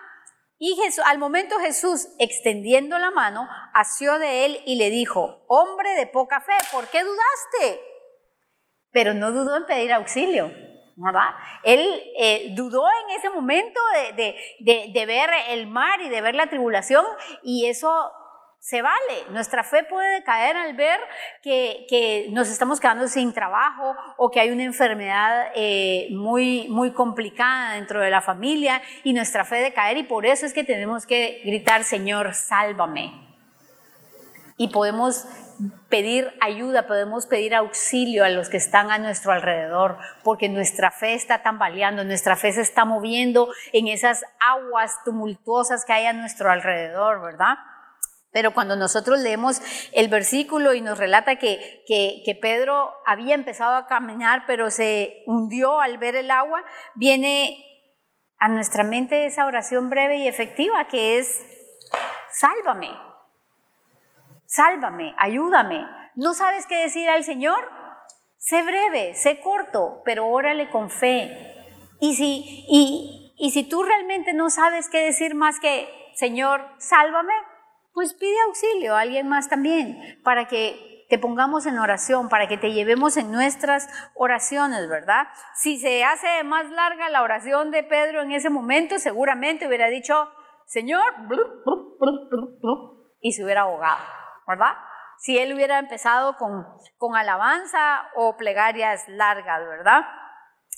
y 0.64 0.78
al 1.06 1.18
momento 1.18 1.58
Jesús, 1.58 2.10
extendiendo 2.20 3.00
la 3.00 3.10
mano, 3.10 3.50
asió 3.74 4.20
de 4.20 4.46
él 4.46 4.62
y 4.68 4.76
le 4.76 4.92
dijo, 4.92 5.44
hombre 5.48 5.96
de 5.96 6.06
poca 6.06 6.40
fe, 6.40 6.54
¿por 6.72 6.88
qué 6.88 7.04
dudaste? 7.04 7.82
Pero 8.92 9.16
no 9.16 9.32
dudó 9.32 9.58
en 9.58 9.66
pedir 9.66 9.92
auxilio. 9.92 10.52
¿Verdad? 10.96 11.30
Él 11.64 11.82
eh, 12.18 12.50
dudó 12.56 12.86
en 13.06 13.18
ese 13.18 13.30
momento 13.30 13.80
de, 14.16 15.06
ver 15.06 15.30
el 15.50 15.68
mar 15.68 16.02
y 16.02 16.10
de 16.10 16.22
ver 16.22 16.36
la 16.36 16.48
tribulación 16.48 17.06
y 17.44 17.68
eso 17.68 18.12
se 18.60 18.82
vale. 18.82 19.26
Nuestra 19.32 19.64
fe 19.64 19.84
puede 19.84 20.24
caer 20.24 20.56
al 20.56 20.76
ver 20.76 21.00
que, 21.42 22.28
nos 22.32 22.50
estamos 22.50 22.80
quedando 22.80 23.08
sin 23.08 23.34
trabajo 23.34 23.96
o 24.18 24.30
que 24.30 24.40
hay 24.40 24.52
una 24.52 24.64
enfermedad 24.64 25.52
eh, 25.56 26.08
muy, 26.12 26.68
muy 26.70 26.92
complicada 26.92 27.74
dentro 27.74 28.00
de 28.02 28.12
la 28.12 28.22
familia 28.22 28.82
y 29.04 29.14
nuestra 29.14 29.46
fe 29.46 29.58
de 29.58 29.74
caer 29.74 29.98
y 29.98 30.04
por 30.04 30.26
eso 30.26 30.46
es 30.46 30.54
que 30.54 30.64
tenemos 30.64 31.06
que 31.06 31.42
gritar, 31.44 31.84
Señor, 31.84 32.34
sálvame. 32.34 33.31
Y 34.62 34.68
podemos 34.68 35.26
pedir 35.90 36.32
ayuda, 36.40 36.86
podemos 36.86 37.26
pedir 37.26 37.56
auxilio 37.56 38.24
a 38.24 38.30
los 38.30 38.48
que 38.48 38.58
están 38.58 38.92
a 38.92 39.00
nuestro 39.00 39.32
alrededor, 39.32 39.98
porque 40.24 40.50
nuestra 40.50 40.92
fe 40.92 41.16
está 41.16 41.42
tambaleando, 41.42 42.04
nuestra 42.04 42.36
fe 42.36 42.52
se 42.52 42.62
está 42.62 42.86
moviendo 42.86 43.52
en 43.74 43.88
esas 43.88 44.24
aguas 44.40 45.04
tumultuosas 45.04 45.84
que 45.84 45.94
hay 45.94 46.06
a 46.06 46.14
nuestro 46.14 46.52
alrededor, 46.52 47.24
¿verdad? 47.24 47.56
Pero 48.32 48.54
cuando 48.54 48.76
nosotros 48.76 49.20
leemos 49.20 49.64
el 49.94 50.10
versículo 50.10 50.76
y 50.76 50.82
nos 50.82 51.00
relata 51.00 51.38
que, 51.38 51.84
que, 51.88 52.38
Pedro 52.40 52.94
había 53.08 53.34
empezado 53.34 53.76
a 53.78 53.88
caminar, 53.88 54.44
pero 54.46 54.70
se 54.70 55.24
hundió 55.26 55.82
al 55.82 55.98
ver 55.98 56.16
el 56.16 56.30
agua, 56.30 56.64
viene 56.94 57.58
a 58.38 58.48
nuestra 58.48 58.84
mente 58.84 59.26
esa 59.26 59.48
oración 59.48 59.90
breve 59.90 60.18
y 60.18 60.28
efectiva 60.28 60.88
que 60.88 61.18
es, 61.18 61.42
sálvame, 62.30 62.92
sálvame, 64.52 65.16
ayúdame. 65.18 65.88
¿No 66.16 66.34
sabes 66.34 66.68
qué 66.68 66.76
decir 66.78 67.10
al 67.10 67.24
Señor? 67.24 67.70
Sé 68.38 68.64
breve, 68.64 69.16
sé 69.16 69.40
corto, 69.40 70.02
pero 70.04 70.28
órale 70.28 70.70
con 70.70 70.90
fe. 70.90 71.56
Y 72.00 72.16
si, 72.16 72.66
y, 72.68 73.52
si 73.52 73.64
tú 73.64 73.84
realmente 73.84 74.34
no 74.34 74.50
sabes 74.50 74.90
qué 74.90 75.00
decir 75.00 75.36
más 75.36 75.60
que, 75.60 75.88
Señor, 76.16 76.68
sálvame, 76.80 77.34
pues 77.94 78.14
pide 78.14 78.36
auxilio 78.48 78.96
a 78.96 79.02
alguien 79.02 79.30
más 79.30 79.48
también, 79.48 80.20
para 80.24 80.48
que 80.48 81.06
te 81.10 81.18
pongamos 81.18 81.66
en 81.66 81.78
oración, 81.78 82.28
para 82.28 82.48
que 82.48 82.58
te 82.58 82.74
llevemos 82.74 83.18
en 83.18 83.32
nuestras 83.32 83.88
oraciones, 84.16 84.90
¿verdad? 84.90 85.28
Si 85.56 85.78
se 85.78 86.04
hace 86.04 86.44
más 86.44 86.70
larga 86.72 87.10
la 87.10 87.22
oración 87.22 87.72
de 87.72 87.84
Pedro 87.84 88.22
en 88.22 88.32
ese 88.32 88.50
momento, 88.50 88.98
seguramente 89.00 89.68
hubiera 89.68 89.88
dicho, 89.88 90.30
Señor, 90.66 91.04
y 93.22 93.32
se 93.34 93.44
hubiera 93.44 93.62
ahogado. 93.62 94.21
¿Verdad? 94.52 94.74
Si 95.18 95.38
él 95.38 95.54
hubiera 95.54 95.80
empezado 95.80 96.38
con, 96.38 96.66
con 96.98 97.16
alabanza 97.16 98.04
o 98.16 98.38
plegarias 98.38 99.04
largas, 99.08 99.62
¿verdad? 99.68 100.02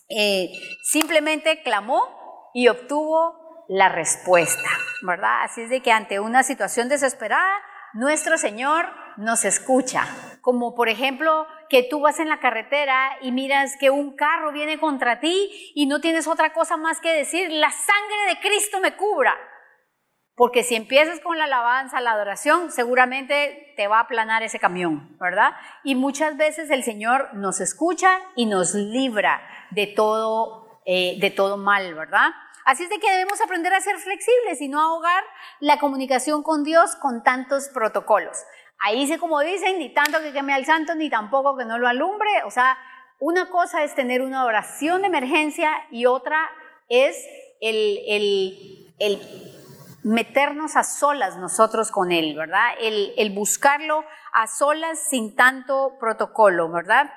Eh, 0.09 0.51
simplemente 0.83 1.61
clamó 1.63 2.51
y 2.53 2.67
obtuvo 2.67 3.65
la 3.67 3.89
respuesta, 3.89 4.69
¿verdad? 5.01 5.43
Así 5.43 5.61
es 5.61 5.69
de 5.69 5.81
que 5.81 5.91
ante 5.91 6.19
una 6.19 6.43
situación 6.43 6.89
desesperada, 6.89 7.61
nuestro 7.93 8.37
Señor 8.37 8.89
nos 9.17 9.45
escucha. 9.45 10.05
Como 10.41 10.75
por 10.75 10.89
ejemplo 10.89 11.47
que 11.69 11.83
tú 11.83 12.01
vas 12.01 12.19
en 12.19 12.27
la 12.27 12.39
carretera 12.39 13.17
y 13.21 13.31
miras 13.31 13.77
que 13.79 13.89
un 13.89 14.15
carro 14.15 14.51
viene 14.51 14.79
contra 14.79 15.19
ti 15.19 15.71
y 15.73 15.85
no 15.85 16.01
tienes 16.01 16.27
otra 16.27 16.53
cosa 16.53 16.75
más 16.75 16.99
que 16.99 17.13
decir, 17.13 17.51
la 17.51 17.71
sangre 17.71 18.35
de 18.35 18.39
Cristo 18.41 18.79
me 18.81 18.95
cubra. 18.95 19.35
Porque 20.35 20.63
si 20.63 20.75
empiezas 20.75 21.19
con 21.19 21.37
la 21.37 21.43
alabanza, 21.43 22.01
la 22.01 22.13
adoración, 22.13 22.71
seguramente 22.71 23.73
te 23.77 23.87
va 23.87 23.97
a 23.97 24.01
aplanar 24.01 24.41
ese 24.41 24.59
camión, 24.59 25.15
¿verdad? 25.19 25.53
Y 25.83 25.93
muchas 25.95 26.37
veces 26.37 26.71
el 26.71 26.83
Señor 26.83 27.33
nos 27.35 27.61
escucha 27.61 28.19
y 28.35 28.47
nos 28.47 28.73
libra 28.73 29.41
de 29.69 29.87
todo, 29.87 30.81
eh, 30.85 31.17
de 31.19 31.29
todo 31.29 31.57
mal, 31.57 31.93
¿verdad? 31.93 32.31
Así 32.65 32.83
es 32.83 32.89
de 32.89 32.99
que 32.99 33.11
debemos 33.11 33.41
aprender 33.41 33.73
a 33.73 33.81
ser 33.81 33.97
flexibles 33.97 34.59
y 34.61 34.69
no 34.69 34.81
ahogar 34.81 35.23
la 35.59 35.77
comunicación 35.77 36.41
con 36.41 36.63
Dios 36.63 36.95
con 36.95 37.21
tantos 37.21 37.69
protocolos. 37.69 38.37
Ahí 38.79 38.99
dice 39.01 39.19
como 39.19 39.39
dicen, 39.41 39.77
ni 39.77 39.93
tanto 39.93 40.19
que 40.19 40.33
queme 40.33 40.53
al 40.53 40.65
santo, 40.65 40.95
ni 40.95 41.09
tampoco 41.09 41.55
que 41.57 41.65
no 41.65 41.77
lo 41.77 41.87
alumbre. 41.87 42.29
O 42.45 42.51
sea, 42.51 42.77
una 43.19 43.49
cosa 43.49 43.83
es 43.83 43.93
tener 43.93 44.21
una 44.21 44.45
oración 44.45 45.01
de 45.01 45.07
emergencia 45.07 45.71
y 45.91 46.05
otra 46.05 46.49
es 46.89 47.17
el, 47.61 47.99
el, 48.07 48.95
el 48.99 49.21
meternos 50.03 50.75
a 50.75 50.83
solas 50.83 51.37
nosotros 51.37 51.89
con 51.89 52.11
Él, 52.11 52.35
¿verdad? 52.35 52.71
El, 52.79 53.31
buscarlo 53.33 54.03
a 54.33 54.47
solas 54.47 54.99
sin 55.09 55.35
tanto 55.35 55.97
protocolo, 55.99 56.69
¿verdad? 56.69 57.13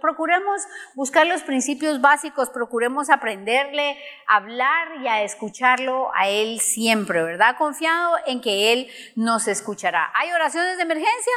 Procuremos 0.00 0.62
buscar 0.94 1.26
los 1.26 1.42
principios 1.42 2.00
básicos, 2.00 2.50
procuremos 2.50 3.10
aprenderle, 3.10 3.96
a 4.26 4.36
hablar 4.36 4.96
y 5.02 5.08
a 5.08 5.22
escucharlo 5.22 6.10
a 6.14 6.28
Él 6.28 6.60
siempre, 6.60 7.22
¿verdad? 7.22 7.56
Confiado 7.56 8.16
en 8.26 8.40
que 8.40 8.72
Él 8.72 8.88
nos 9.14 9.46
escuchará. 9.48 10.10
Hay 10.14 10.32
oraciones 10.32 10.76
de 10.76 10.82
emergencia, 10.82 11.32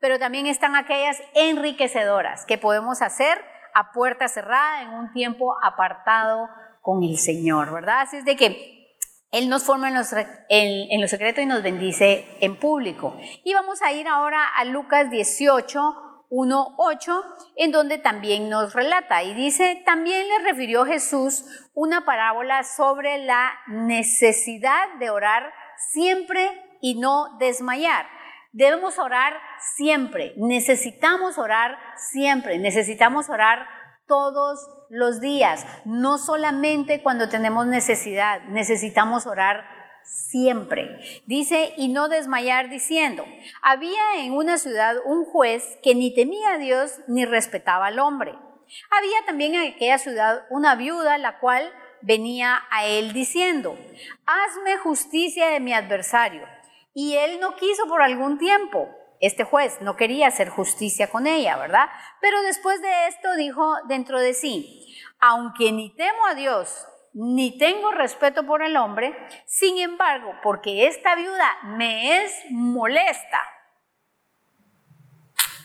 pero 0.00 0.18
también 0.18 0.46
están 0.46 0.74
aquellas 0.74 1.22
enriquecedoras 1.34 2.46
que 2.46 2.58
podemos 2.58 3.02
hacer 3.02 3.44
a 3.74 3.92
puerta 3.92 4.26
cerrada 4.28 4.82
en 4.82 4.90
un 4.90 5.12
tiempo 5.12 5.54
apartado 5.62 6.48
con 6.80 7.02
el 7.02 7.18
Señor, 7.18 7.72
¿verdad? 7.72 8.00
Así 8.00 8.16
es 8.16 8.24
de 8.24 8.36
que 8.36 8.79
él 9.30 9.48
nos 9.48 9.62
forma 9.62 9.88
en, 9.88 9.94
los, 9.94 10.12
en, 10.48 11.00
lo 11.00 11.08
secreto 11.08 11.40
y 11.40 11.46
nos 11.46 11.62
bendice 11.62 12.26
en 12.40 12.56
público. 12.56 13.16
Y 13.44 13.54
vamos 13.54 13.80
a 13.82 13.92
ir 13.92 14.08
ahora 14.08 14.44
a 14.56 14.64
Lucas 14.64 15.08
18, 15.10 16.26
1, 16.28 16.74
8, 16.78 17.24
en 17.56 17.70
donde 17.70 17.98
también 17.98 18.48
nos 18.48 18.74
relata 18.74 19.22
y 19.22 19.34
dice, 19.34 19.82
también 19.86 20.26
le 20.28 20.50
refirió 20.50 20.84
Jesús 20.84 21.44
una 21.74 22.04
parábola 22.04 22.64
sobre 22.64 23.18
la 23.18 23.52
necesidad 23.68 24.94
de 24.98 25.10
orar 25.10 25.52
siempre 25.92 26.50
y 26.80 26.98
no 26.98 27.36
desmayar. 27.38 28.06
Debemos 28.52 28.98
orar 28.98 29.34
siempre, 29.76 30.34
necesitamos 30.36 31.38
orar 31.38 31.78
siempre, 31.96 32.58
necesitamos 32.58 33.28
orar 33.28 33.64
todos 34.08 34.58
los 34.90 35.20
días, 35.20 35.64
no 35.84 36.18
solamente 36.18 37.02
cuando 37.02 37.28
tenemos 37.28 37.66
necesidad, 37.66 38.42
necesitamos 38.48 39.26
orar 39.26 39.64
siempre. 40.02 41.22
Dice, 41.26 41.72
y 41.76 41.88
no 41.88 42.08
desmayar 42.08 42.68
diciendo, 42.68 43.24
había 43.62 44.16
en 44.18 44.32
una 44.32 44.58
ciudad 44.58 44.96
un 45.04 45.24
juez 45.24 45.78
que 45.82 45.94
ni 45.94 46.12
temía 46.12 46.54
a 46.54 46.58
Dios 46.58 46.98
ni 47.06 47.24
respetaba 47.24 47.86
al 47.86 48.00
hombre. 48.00 48.32
Había 48.90 49.26
también 49.26 49.54
en 49.54 49.72
aquella 49.72 49.98
ciudad 49.98 50.44
una 50.50 50.74
viuda, 50.74 51.18
la 51.18 51.38
cual 51.38 51.72
venía 52.02 52.62
a 52.70 52.86
él 52.86 53.12
diciendo, 53.12 53.78
hazme 54.26 54.76
justicia 54.78 55.48
de 55.48 55.60
mi 55.60 55.72
adversario. 55.72 56.42
Y 56.94 57.14
él 57.14 57.38
no 57.40 57.54
quiso 57.54 57.86
por 57.86 58.02
algún 58.02 58.38
tiempo 58.38 58.88
este 59.20 59.44
juez 59.44 59.80
no 59.82 59.96
quería 59.96 60.28
hacer 60.28 60.48
justicia 60.48 61.10
con 61.10 61.26
ella, 61.26 61.56
¿verdad? 61.56 61.88
Pero 62.20 62.40
después 62.42 62.80
de 62.80 63.06
esto 63.06 63.36
dijo 63.36 63.76
dentro 63.86 64.18
de 64.18 64.34
sí, 64.34 64.96
aunque 65.20 65.72
ni 65.72 65.94
temo 65.94 66.26
a 66.26 66.34
Dios, 66.34 66.86
ni 67.12 67.58
tengo 67.58 67.92
respeto 67.92 68.46
por 68.46 68.62
el 68.62 68.76
hombre, 68.76 69.14
sin 69.46 69.78
embargo, 69.78 70.32
porque 70.42 70.86
esta 70.86 71.14
viuda 71.16 71.58
me 71.64 72.24
es 72.24 72.32
molesta, 72.50 73.40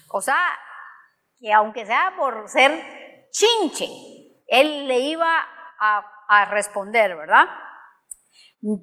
o 0.10 0.22
sea, 0.22 0.58
que 1.40 1.52
aunque 1.54 1.86
sea 1.86 2.14
por 2.18 2.48
ser 2.50 3.30
chinche, 3.32 3.88
él 4.48 4.88
le 4.88 5.00
iba 5.00 5.46
a, 5.80 6.26
a 6.28 6.46
responder, 6.46 7.16
¿verdad? 7.16 7.48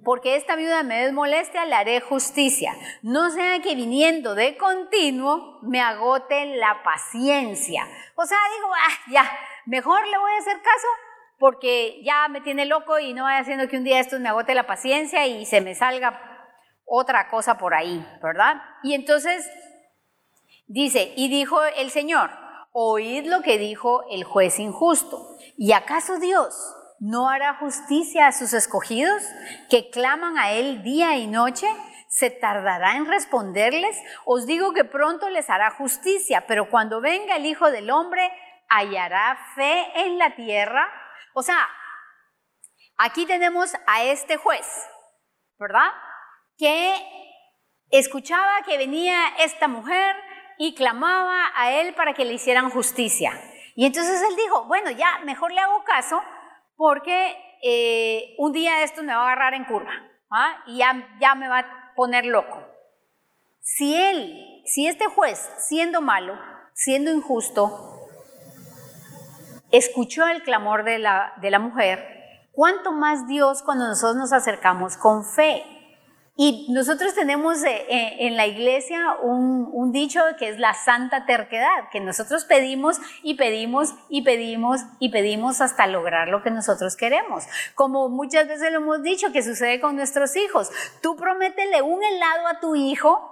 Porque 0.04 0.36
esta 0.36 0.54
viuda 0.54 0.82
me 0.84 1.04
es 1.04 1.12
molestia, 1.12 1.64
le 1.64 1.74
haré 1.74 2.00
justicia. 2.00 2.72
No 3.02 3.30
sea 3.30 3.60
que 3.60 3.74
viniendo 3.74 4.34
de 4.34 4.56
continuo 4.56 5.58
me 5.62 5.80
agote 5.80 6.56
la 6.56 6.82
paciencia. 6.84 7.88
O 8.14 8.24
sea, 8.24 8.38
digo, 8.56 8.68
ah, 8.72 9.10
ya, 9.10 9.38
mejor 9.66 10.06
le 10.06 10.18
voy 10.18 10.32
a 10.32 10.38
hacer 10.38 10.56
caso 10.62 10.86
porque 11.38 12.00
ya 12.04 12.28
me 12.28 12.40
tiene 12.40 12.64
loco 12.66 13.00
y 13.00 13.12
no 13.12 13.24
vaya 13.24 13.40
haciendo 13.40 13.68
que 13.68 13.76
un 13.76 13.82
día 13.82 13.98
esto 13.98 14.20
me 14.20 14.28
agote 14.28 14.54
la 14.54 14.66
paciencia 14.66 15.26
y 15.26 15.44
se 15.46 15.60
me 15.60 15.74
salga 15.74 16.20
otra 16.84 17.28
cosa 17.28 17.58
por 17.58 17.74
ahí, 17.74 18.06
¿verdad? 18.22 18.62
Y 18.84 18.94
entonces 18.94 19.50
dice, 20.68 21.12
y 21.16 21.28
dijo 21.28 21.60
el 21.64 21.90
Señor, 21.90 22.30
oíd 22.70 23.26
lo 23.26 23.42
que 23.42 23.58
dijo 23.58 24.04
el 24.10 24.22
juez 24.22 24.60
injusto. 24.60 25.36
¿Y 25.56 25.72
acaso 25.72 26.20
Dios 26.20 26.76
¿No 27.04 27.28
hará 27.28 27.54
justicia 27.54 28.28
a 28.28 28.32
sus 28.32 28.52
escogidos 28.52 29.24
que 29.68 29.90
claman 29.90 30.38
a 30.38 30.52
Él 30.52 30.84
día 30.84 31.16
y 31.16 31.26
noche? 31.26 31.66
¿Se 32.08 32.30
tardará 32.30 32.94
en 32.94 33.06
responderles? 33.06 34.00
Os 34.24 34.46
digo 34.46 34.72
que 34.72 34.84
pronto 34.84 35.28
les 35.28 35.50
hará 35.50 35.72
justicia, 35.72 36.44
pero 36.46 36.70
cuando 36.70 37.00
venga 37.00 37.34
el 37.34 37.46
Hijo 37.46 37.72
del 37.72 37.90
Hombre, 37.90 38.30
¿hallará 38.68 39.36
fe 39.56 39.84
en 39.96 40.16
la 40.16 40.36
tierra? 40.36 40.88
O 41.34 41.42
sea, 41.42 41.68
aquí 42.98 43.26
tenemos 43.26 43.74
a 43.88 44.04
este 44.04 44.36
juez, 44.36 44.68
¿verdad? 45.58 45.90
Que 46.56 46.94
escuchaba 47.90 48.62
que 48.64 48.78
venía 48.78 49.26
esta 49.40 49.66
mujer 49.66 50.14
y 50.56 50.76
clamaba 50.76 51.50
a 51.56 51.72
él 51.72 51.94
para 51.94 52.14
que 52.14 52.24
le 52.24 52.34
hicieran 52.34 52.70
justicia. 52.70 53.32
Y 53.74 53.86
entonces 53.86 54.22
él 54.22 54.36
dijo, 54.36 54.66
bueno, 54.66 54.92
ya 54.92 55.18
mejor 55.24 55.50
le 55.50 55.58
hago 55.58 55.82
caso 55.82 56.22
porque 56.76 57.36
eh, 57.62 58.34
un 58.38 58.52
día 58.52 58.82
esto 58.82 59.02
me 59.02 59.14
va 59.14 59.20
a 59.20 59.32
agarrar 59.32 59.54
en 59.54 59.64
curva 59.64 59.92
¿ah? 60.30 60.62
y 60.66 60.78
ya, 60.78 61.16
ya 61.20 61.34
me 61.34 61.48
va 61.48 61.60
a 61.60 61.92
poner 61.94 62.24
loco. 62.26 62.58
Si 63.60 63.94
él, 63.94 64.62
si 64.64 64.86
este 64.86 65.06
juez, 65.06 65.38
siendo 65.58 66.00
malo, 66.00 66.38
siendo 66.74 67.12
injusto, 67.12 68.08
escuchó 69.70 70.26
el 70.26 70.42
clamor 70.42 70.84
de 70.84 70.98
la, 70.98 71.34
de 71.40 71.50
la 71.50 71.58
mujer, 71.58 72.04
¿cuánto 72.52 72.92
más 72.92 73.26
Dios 73.28 73.62
cuando 73.62 73.86
nosotros 73.86 74.16
nos 74.16 74.32
acercamos 74.32 74.96
con 74.96 75.24
fe? 75.24 75.64
Y 76.34 76.66
nosotros 76.70 77.14
tenemos 77.14 77.62
eh, 77.62 77.84
eh, 77.90 78.16
en 78.20 78.36
la 78.36 78.46
iglesia 78.46 79.16
un, 79.22 79.92
dicho 79.92 80.20
que 80.38 80.48
es 80.48 80.58
la 80.58 80.72
santa 80.72 81.26
terquedad, 81.26 81.90
que 81.90 82.00
nosotros 82.00 82.46
pedimos 82.46 82.98
y 83.22 83.34
pedimos 83.34 83.94
y 84.08 84.22
pedimos 84.22 84.80
y 84.98 85.10
pedimos 85.10 85.60
hasta 85.60 85.86
lograr 85.86 86.28
lo 86.28 86.42
que 86.42 86.50
nosotros 86.50 86.96
queremos. 86.96 87.44
Como 87.74 88.08
muchas 88.08 88.48
veces 88.48 88.72
lo 88.72 88.78
hemos 88.78 89.02
dicho 89.02 89.32
que 89.32 89.42
sucede 89.42 89.80
con 89.80 89.96
nuestros 89.96 90.34
hijos. 90.36 90.70
Tú 91.02 91.16
prométele 91.16 91.82
un 91.82 92.02
helado 92.02 92.46
a 92.46 92.60
tu 92.60 92.74
hijo 92.74 93.28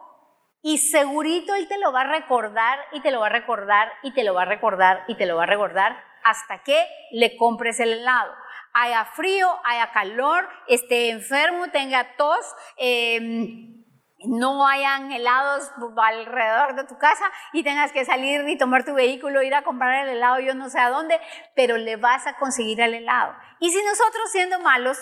y 0.61 0.77
segurito 0.77 1.55
él 1.55 1.67
te 1.67 1.79
lo 1.79 1.93
va 1.93 2.03
a 2.03 2.13
recordar 2.13 2.79
y 2.93 3.01
te 3.01 3.11
lo 3.11 3.21
va 3.21 3.29
a 3.29 3.31
recordar 3.31 3.89
y 4.03 4.13
te 4.13 4.23
lo 4.23 4.35
va 4.35 4.43
a 4.43 4.47
recordar 4.47 5.05
y 5.09 5.15
te 5.15 5.25
lo 5.25 5.37
va 5.37 5.45
a 5.45 5.47
recordar 5.47 5.97
hasta 6.23 6.63
que 6.63 6.87
le 7.13 7.39
compres 7.39 7.81
el 7.81 7.93
helado 7.93 8.35
haya 8.73 9.05
frío, 9.05 9.49
haya 9.65 9.93
calor, 9.93 10.49
esté 10.69 11.11
enfermo, 11.11 11.71
tenga 11.71 12.17
tos, 12.17 12.55
em, 12.77 13.81
no 14.27 14.67
hayan 14.67 15.11
helados 15.13 15.71
alrededor 15.97 16.75
de 16.75 16.85
tu 16.85 16.99
casa 16.99 17.25
y 17.53 17.63
tengas 17.63 17.93
que 17.93 18.05
salir 18.05 18.47
y 18.49 18.59
tomar 18.59 18.85
tu 18.85 18.95
vehículo, 18.95 19.43
ir 19.43 19.55
a 19.55 19.63
comprar 19.63 20.07
el 20.07 20.17
helado, 20.17 20.41
yo 20.41 20.55
no 20.55 20.69
sé 20.69 20.79
a 20.79 20.91
dónde, 20.91 21.19
pero 21.55 21.77
le 21.77 21.97
vas 21.97 22.27
a 22.27 22.37
conseguir 22.37 22.81
el 22.81 22.95
helado. 22.95 23.35
Y 23.61 23.71
si 23.71 23.83
nosotros 23.83 24.31
siendo 24.31 24.61
malos 24.61 24.99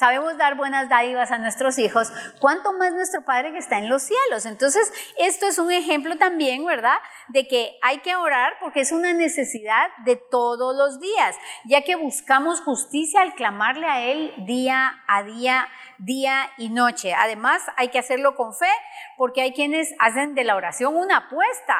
sabemos 0.00 0.38
dar 0.38 0.56
buenas 0.56 0.88
dádivas 0.88 1.30
a 1.30 1.36
nuestros 1.36 1.78
hijos, 1.78 2.10
cuánto 2.40 2.72
más 2.72 2.94
nuestro 2.94 3.22
Padre 3.22 3.52
que 3.52 3.58
está 3.58 3.76
en 3.76 3.90
los 3.90 4.02
cielos. 4.02 4.46
Entonces, 4.46 4.90
esto 5.18 5.46
es 5.46 5.58
un 5.58 5.70
ejemplo 5.70 6.16
también, 6.16 6.64
¿verdad? 6.64 6.96
De 7.28 7.46
que 7.46 7.78
hay 7.82 7.98
que 7.98 8.16
orar 8.16 8.54
porque 8.60 8.80
es 8.80 8.92
una 8.92 9.12
necesidad 9.12 9.90
de 10.06 10.16
todos 10.16 10.74
los 10.74 11.00
días, 11.00 11.36
ya 11.66 11.82
que 11.82 11.96
buscamos 11.96 12.62
justicia 12.62 13.20
al 13.20 13.34
clamarle 13.34 13.86
a 13.86 14.00
Él 14.00 14.32
día 14.46 15.02
a 15.06 15.22
día, 15.22 15.68
día 15.98 16.50
y 16.56 16.70
noche. 16.70 17.12
Además, 17.12 17.62
hay 17.76 17.88
que 17.88 17.98
hacerlo 17.98 18.34
con 18.36 18.54
fe 18.54 18.72
porque 19.18 19.42
hay 19.42 19.52
quienes 19.52 19.94
hacen 19.98 20.34
de 20.34 20.44
la 20.44 20.56
oración 20.56 20.96
una 20.96 21.18
apuesta. 21.18 21.76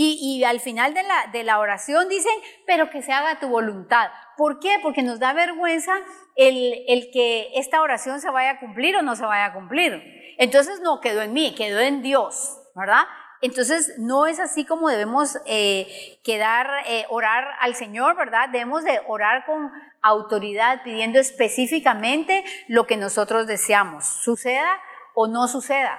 Y, 0.00 0.44
al 0.44 0.60
final 0.60 0.94
de 0.94 1.42
la, 1.42 1.58
oración 1.58 2.08
dicen, 2.08 2.32
pero 2.68 2.88
que 2.88 3.02
se 3.02 3.10
haga 3.10 3.40
tu 3.40 3.48
voluntad. 3.48 4.10
¿Por 4.36 4.60
qué? 4.60 4.78
Porque 4.80 5.02
nos 5.02 5.18
da 5.18 5.32
vergüenza 5.32 5.92
el, 6.36 6.84
el, 6.86 7.10
que 7.12 7.48
esta 7.56 7.82
oración 7.82 8.20
se 8.20 8.30
vaya 8.30 8.52
a 8.52 8.60
cumplir 8.60 8.94
o 8.94 9.02
no 9.02 9.16
se 9.16 9.24
vaya 9.24 9.46
a 9.46 9.52
cumplir. 9.52 10.00
Entonces 10.38 10.80
no 10.82 11.00
quedó 11.00 11.22
en 11.22 11.32
mí, 11.32 11.52
quedó 11.56 11.80
en 11.80 12.02
Dios, 12.02 12.60
¿verdad? 12.76 13.06
Entonces 13.40 13.94
no 13.98 14.28
es 14.28 14.38
así 14.38 14.64
como 14.64 14.88
debemos 14.88 15.36
eh, 15.46 16.20
quedar, 16.22 16.68
eh, 16.86 17.04
orar 17.08 17.48
al 17.60 17.74
Señor, 17.74 18.16
¿verdad? 18.16 18.50
Debemos 18.50 18.84
de 18.84 19.00
orar 19.08 19.46
con 19.46 19.72
autoridad, 20.00 20.82
pidiendo 20.84 21.18
específicamente 21.18 22.44
lo 22.68 22.86
que 22.86 22.96
nosotros 22.96 23.48
deseamos, 23.48 24.04
suceda 24.06 24.80
o 25.14 25.26
no 25.26 25.48
suceda. 25.48 25.98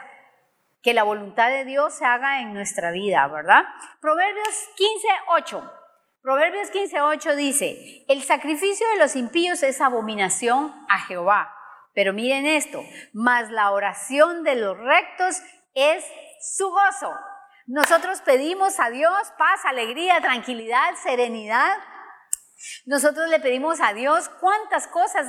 Que 0.81 0.93
la 0.93 1.03
voluntad 1.03 1.49
de 1.49 1.65
Dios 1.65 1.93
se 1.93 2.05
haga 2.05 2.41
en 2.41 2.53
nuestra 2.53 2.91
vida, 2.91 3.27
¿verdad? 3.27 3.63
Proverbios 4.01 4.69
15, 4.75 5.07
8. 5.27 5.73
Proverbios 6.21 6.69
15:8 6.71 7.35
dice, 7.35 8.03
el 8.09 8.21
sacrificio 8.23 8.85
de 8.89 8.97
los 8.97 9.15
impíos 9.15 9.63
es 9.63 9.79
abominación 9.79 10.75
a 10.89 10.99
Jehová. 10.99 11.55
Pero 11.93 12.13
miren 12.13 12.45
esto, 12.45 12.83
mas 13.13 13.49
la 13.51 13.71
oración 13.71 14.43
de 14.43 14.55
los 14.55 14.77
rectos 14.77 15.41
es 15.73 16.05
Su 16.41 16.69
gozo. 16.69 17.13
Nosotros 17.67 18.21
pedimos 18.21 18.79
a 18.79 18.89
Dios 18.89 19.11
paz, 19.37 19.63
alegría, 19.65 20.21
tranquilidad, 20.21 20.95
serenidad. 21.03 21.77
Nosotros 22.85 23.29
le 23.29 23.39
pedimos 23.39 23.79
a 23.81 23.93
Dios 23.93 24.29
cuántas 24.39 24.87
cosas, 24.87 25.27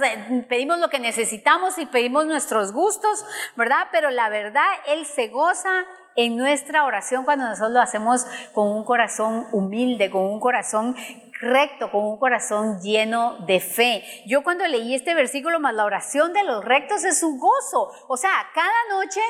pedimos 0.49 0.79
lo 0.79 0.89
que 0.89 0.99
necesitamos 0.99 1.79
y 1.79 1.87
pedimos 1.87 2.27
nuestros 2.27 2.73
gustos, 2.73 3.25
¿verdad? 3.57 3.89
Pero 3.93 4.11
la 4.11 4.29
verdad, 4.29 4.69
Él 4.87 5.07
se 5.07 5.29
goza 5.29 5.87
en 6.17 6.37
nuestra 6.37 6.85
oración 6.85 7.25
cuando 7.25 7.47
nosotros 7.47 7.73
lo 7.73 7.81
hacemos 7.81 8.27
con 8.53 8.69
un 8.69 8.85
corazón 8.85 9.47
humilde, 9.53 10.11
con 10.11 10.23
un 10.23 10.41
corazón 10.41 10.97
recto, 11.41 11.91
con 11.91 12.05
un 12.05 12.19
corazón 12.19 12.81
lleno 12.81 13.39
de 13.47 13.61
fe. 13.61 14.05
Yo 14.27 14.43
cuando 14.43 14.67
leí 14.67 14.95
este 14.95 15.15
versículo 15.15 15.61
más 15.61 15.75
la 15.75 15.85
oración 15.85 16.33
de 16.33 16.43
los 16.45 16.65
rectos 16.65 17.05
es 17.05 17.21
su 17.21 17.39
gozo. 17.39 17.93
O 18.09 18.17
sea, 18.17 18.31
cada 18.55 18.89
noche 18.91 19.21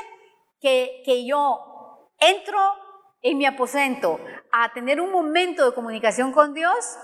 que, 0.61 1.03
que 1.05 1.27
yo 1.27 2.09
entro 2.19 2.59
en 3.23 3.39
mi 3.39 3.47
aposento 3.47 4.19
a 4.51 4.73
tener 4.73 5.01
un 5.01 5.13
momento 5.13 5.65
de 5.65 5.75
comunicación 5.75 6.33
con 6.33 6.55
Dios, 6.55 6.99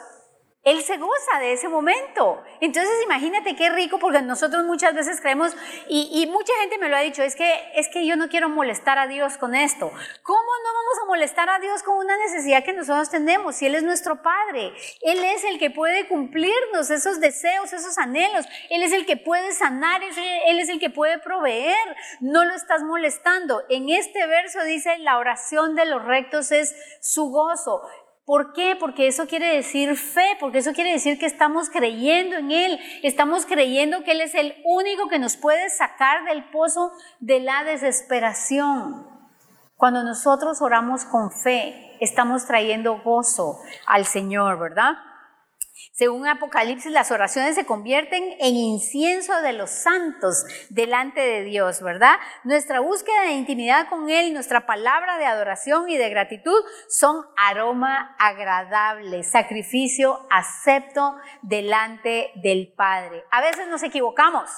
él 0.67 0.83
se 0.83 0.97
goza 0.97 1.39
de 1.39 1.53
ese 1.53 1.69
momento. 1.69 2.43
Entonces 2.61 2.93
imagínate 3.05 3.55
qué 3.55 3.71
rico, 3.71 4.01
porque 4.01 4.21
nosotros 4.21 4.65
muchas 4.65 4.95
veces 4.95 5.21
creemos, 5.21 5.57
y, 5.89 6.27
mucha 6.27 6.53
gente 6.61 6.77
me 6.79 6.89
lo 6.89 6.97
ha 6.97 7.01
dicho, 7.01 7.23
es 7.23 7.37
que, 7.37 7.71
es 7.77 7.89
que 7.89 8.05
yo 8.05 8.17
no 8.17 8.29
quiero 8.29 8.49
molestar 8.49 8.99
a 8.99 9.07
Dios 9.07 9.37
con 9.39 9.55
esto. 9.55 9.89
¿Cómo 10.25 10.41
no 10.65 10.75
vamos 10.75 10.99
a 11.03 11.07
molestar 11.07 11.49
a 11.49 11.61
Dios 11.61 11.85
con 11.85 11.97
una 11.97 12.17
necesidad 12.17 12.65
que 12.65 12.73
nosotros 12.73 13.11
tenemos? 13.11 13.55
Si 13.55 13.67
Él 13.67 13.77
es 13.77 13.85
nuestro 13.85 14.23
Padre, 14.23 14.73
Él 15.03 15.23
es 15.23 15.45
el 15.45 15.61
que 15.61 15.71
puede 15.71 16.09
cumplirnos 16.09 16.91
esos 16.91 17.21
deseos, 17.21 17.73
esos 17.73 17.97
anhelos, 17.97 18.45
Él 18.69 18.83
es 18.83 18.93
el 18.93 19.07
que 19.07 19.17
puede 19.17 19.53
sanar, 19.53 20.03
Él 20.03 20.59
es 20.59 20.69
el 20.69 20.81
que 20.81 20.91
puede 20.91 21.21
proveer. 21.21 21.97
No 22.19 22.45
lo 22.45 22.57
estás 22.57 22.83
molestando. 22.83 23.63
En 23.69 23.89
este 23.89 24.27
verso 24.27 24.65
dice, 24.65 24.99
la 24.99 25.19
oración 25.19 25.77
de 25.77 25.85
los 25.87 26.05
rectos 26.05 26.51
es 26.51 26.75
su 27.01 27.31
gozo. 27.31 27.83
¿Por 28.27 28.53
qué? 28.55 28.77
Porque 28.79 29.07
eso 29.07 29.29
quiere 29.29 29.55
decir 29.55 29.97
fe, 29.97 30.37
porque 30.41 30.59
eso 30.59 30.73
quiere 30.73 30.91
decir 30.91 31.17
que 31.17 31.27
estamos 31.27 31.71
creyendo 31.71 32.35
en 32.37 32.51
Él, 32.51 32.81
estamos 33.05 33.47
creyendo 33.47 34.03
que 34.03 34.11
Él 34.11 34.21
es 34.21 34.35
el 34.35 34.53
único 34.65 35.09
que 35.09 35.21
nos 35.21 35.37
puede 35.37 35.71
sacar 35.71 36.25
del 36.25 36.51
pozo 36.51 36.91
de 37.21 37.39
la 37.39 37.63
desesperación. 37.63 39.07
Cuando 39.77 40.03
nosotros 40.03 40.61
oramos 40.61 41.05
con 41.05 41.31
fe, 41.31 41.97
estamos 42.01 42.47
trayendo 42.47 43.01
gozo 43.01 43.61
al 43.87 44.05
Señor, 44.05 44.59
¿verdad? 44.59 44.95
Según 45.93 46.27
Apocalipsis, 46.27 46.91
las 46.91 47.11
oraciones 47.11 47.55
se 47.55 47.67
convierten 47.67 48.23
en 48.39 48.55
incienso 48.55 49.43
de 49.43 49.53
los 49.53 49.71
santos 49.71 50.45
delante 50.71 51.21
de 51.21 51.43
Dios, 51.43 51.83
¿verdad? 51.83 52.17
Nuestra 52.45 52.81
búsqueda 52.81 53.23
de 53.25 53.33
intimidad 53.33 53.89
con 53.89 54.09
Él 54.09 54.33
nuestra 54.33 54.67
palabra 54.67 55.19
de 55.19 55.27
adoración 55.27 55.89
y 55.89 55.97
de 55.97 56.09
gratitud 56.09 56.59
son 56.89 57.25
aroma 57.37 58.17
agradable, 58.19 59.23
sacrificio 59.23 60.27
acepto 60.31 61.17
delante 61.43 62.31
del 62.37 62.73
Padre. 62.75 63.25
A 63.31 63.41
veces 63.43 63.69
nos 63.69 63.83
equivocamos 63.83 64.51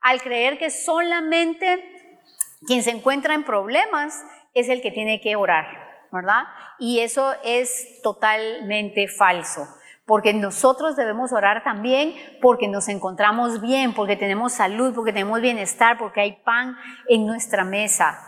al 0.00 0.22
creer 0.22 0.58
que 0.58 0.70
solamente 0.70 1.84
quien 2.66 2.82
se 2.82 2.90
encuentra 2.90 3.34
en 3.34 3.44
problemas 3.44 4.24
es 4.54 4.68
el 4.68 4.82
que 4.82 4.90
tiene 4.90 5.20
que 5.20 5.36
orar, 5.36 5.66
¿verdad? 6.12 6.44
Y 6.78 7.00
eso 7.00 7.34
es 7.42 8.00
totalmente 8.02 9.08
falso 9.08 9.66
porque 10.10 10.34
nosotros 10.34 10.96
debemos 10.96 11.32
orar 11.32 11.62
también 11.62 12.16
porque 12.42 12.66
nos 12.66 12.88
encontramos 12.88 13.60
bien, 13.60 13.94
porque 13.94 14.16
tenemos 14.16 14.52
salud, 14.52 14.92
porque 14.92 15.12
tenemos 15.12 15.40
bienestar, 15.40 15.98
porque 15.98 16.20
hay 16.20 16.32
pan 16.42 16.76
en 17.06 17.26
nuestra 17.26 17.62
mesa. 17.62 18.18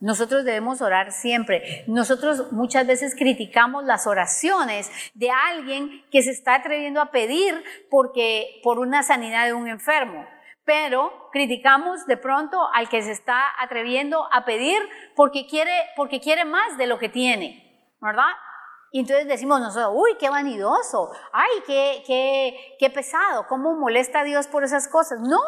Nosotros 0.00 0.44
debemos 0.44 0.82
orar 0.82 1.12
siempre. 1.12 1.84
Nosotros 1.86 2.50
muchas 2.50 2.88
veces 2.88 3.14
criticamos 3.16 3.84
las 3.84 4.08
oraciones 4.08 4.90
de 5.14 5.30
alguien 5.30 6.04
que 6.10 6.22
se 6.22 6.32
está 6.32 6.56
atreviendo 6.56 7.00
a 7.00 7.12
pedir 7.12 7.62
porque 7.88 8.58
por 8.64 8.80
una 8.80 9.04
sanidad 9.04 9.46
de 9.46 9.52
un 9.52 9.68
enfermo, 9.68 10.26
pero 10.64 11.28
criticamos 11.30 12.04
de 12.06 12.16
pronto 12.16 12.66
al 12.74 12.88
que 12.88 13.00
se 13.00 13.12
está 13.12 13.44
atreviendo 13.60 14.26
a 14.32 14.44
pedir 14.44 14.82
porque 15.14 15.46
quiere 15.46 15.70
porque 15.94 16.18
quiere 16.18 16.44
más 16.44 16.76
de 16.78 16.88
lo 16.88 16.98
que 16.98 17.08
tiene, 17.08 17.94
¿verdad? 18.00 18.32
Y 18.90 19.00
entonces 19.00 19.28
decimos 19.28 19.60
nosotros, 19.60 19.92
uy, 19.94 20.16
qué 20.18 20.30
vanidoso, 20.30 21.10
ay, 21.32 21.62
qué, 21.66 22.02
qué, 22.06 22.76
qué 22.78 22.88
pesado, 22.88 23.46
cómo 23.46 23.74
molesta 23.74 24.20
a 24.20 24.24
Dios 24.24 24.46
por 24.46 24.64
esas 24.64 24.88
cosas. 24.88 25.20
No, 25.20 25.40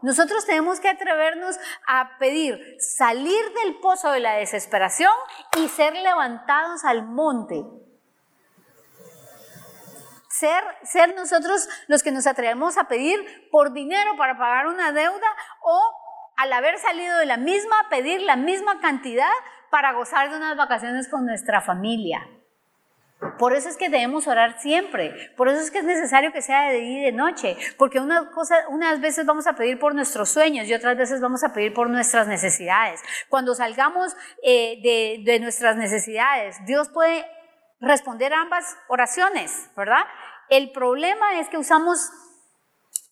nosotros 0.00 0.46
tenemos 0.46 0.80
que 0.80 0.88
atrevernos 0.88 1.58
a 1.86 2.16
pedir 2.18 2.58
salir 2.78 3.42
del 3.62 3.78
pozo 3.80 4.10
de 4.12 4.20
la 4.20 4.34
desesperación 4.36 5.12
y 5.58 5.68
ser 5.68 5.92
levantados 5.94 6.84
al 6.84 7.06
monte. 7.06 7.62
Ser, 10.30 10.62
ser 10.84 11.14
nosotros 11.14 11.68
los 11.86 12.02
que 12.02 12.12
nos 12.12 12.26
atrevemos 12.26 12.78
a 12.78 12.84
pedir 12.84 13.50
por 13.50 13.74
dinero 13.74 14.16
para 14.16 14.38
pagar 14.38 14.68
una 14.68 14.90
deuda 14.92 15.36
o 15.60 15.82
al 16.36 16.50
haber 16.54 16.78
salido 16.78 17.18
de 17.18 17.26
la 17.26 17.36
misma, 17.36 17.90
pedir 17.90 18.22
la 18.22 18.36
misma 18.36 18.80
cantidad 18.80 19.28
para 19.70 19.92
gozar 19.92 20.30
de 20.30 20.36
unas 20.36 20.56
vacaciones 20.56 21.10
con 21.10 21.26
nuestra 21.26 21.60
familia. 21.60 22.26
Por 23.38 23.54
eso 23.54 23.68
es 23.68 23.76
que 23.76 23.90
debemos 23.90 24.26
orar 24.26 24.60
siempre, 24.60 25.32
por 25.36 25.48
eso 25.48 25.60
es 25.60 25.70
que 25.70 25.78
es 25.78 25.84
necesario 25.84 26.32
que 26.32 26.40
sea 26.40 26.70
de 26.70 26.80
día 26.80 27.00
y 27.00 27.04
de 27.04 27.12
noche, 27.12 27.56
porque 27.76 28.00
unas 28.00 29.00
veces 29.00 29.26
vamos 29.26 29.46
a 29.46 29.54
pedir 29.54 29.78
por 29.78 29.94
nuestros 29.94 30.30
sueños 30.30 30.66
y 30.66 30.74
otras 30.74 30.96
veces 30.96 31.20
vamos 31.20 31.44
a 31.44 31.52
pedir 31.52 31.74
por 31.74 31.90
nuestras 31.90 32.28
necesidades. 32.28 33.02
Cuando 33.28 33.54
salgamos 33.54 34.16
eh, 34.42 34.80
de, 34.82 35.30
de 35.30 35.38
nuestras 35.38 35.76
necesidades, 35.76 36.56
Dios 36.64 36.88
puede 36.88 37.26
responder 37.78 38.32
ambas 38.32 38.76
oraciones, 38.88 39.70
¿verdad? 39.76 40.04
El 40.48 40.72
problema 40.72 41.38
es 41.40 41.48
que 41.48 41.58
usamos 41.58 42.10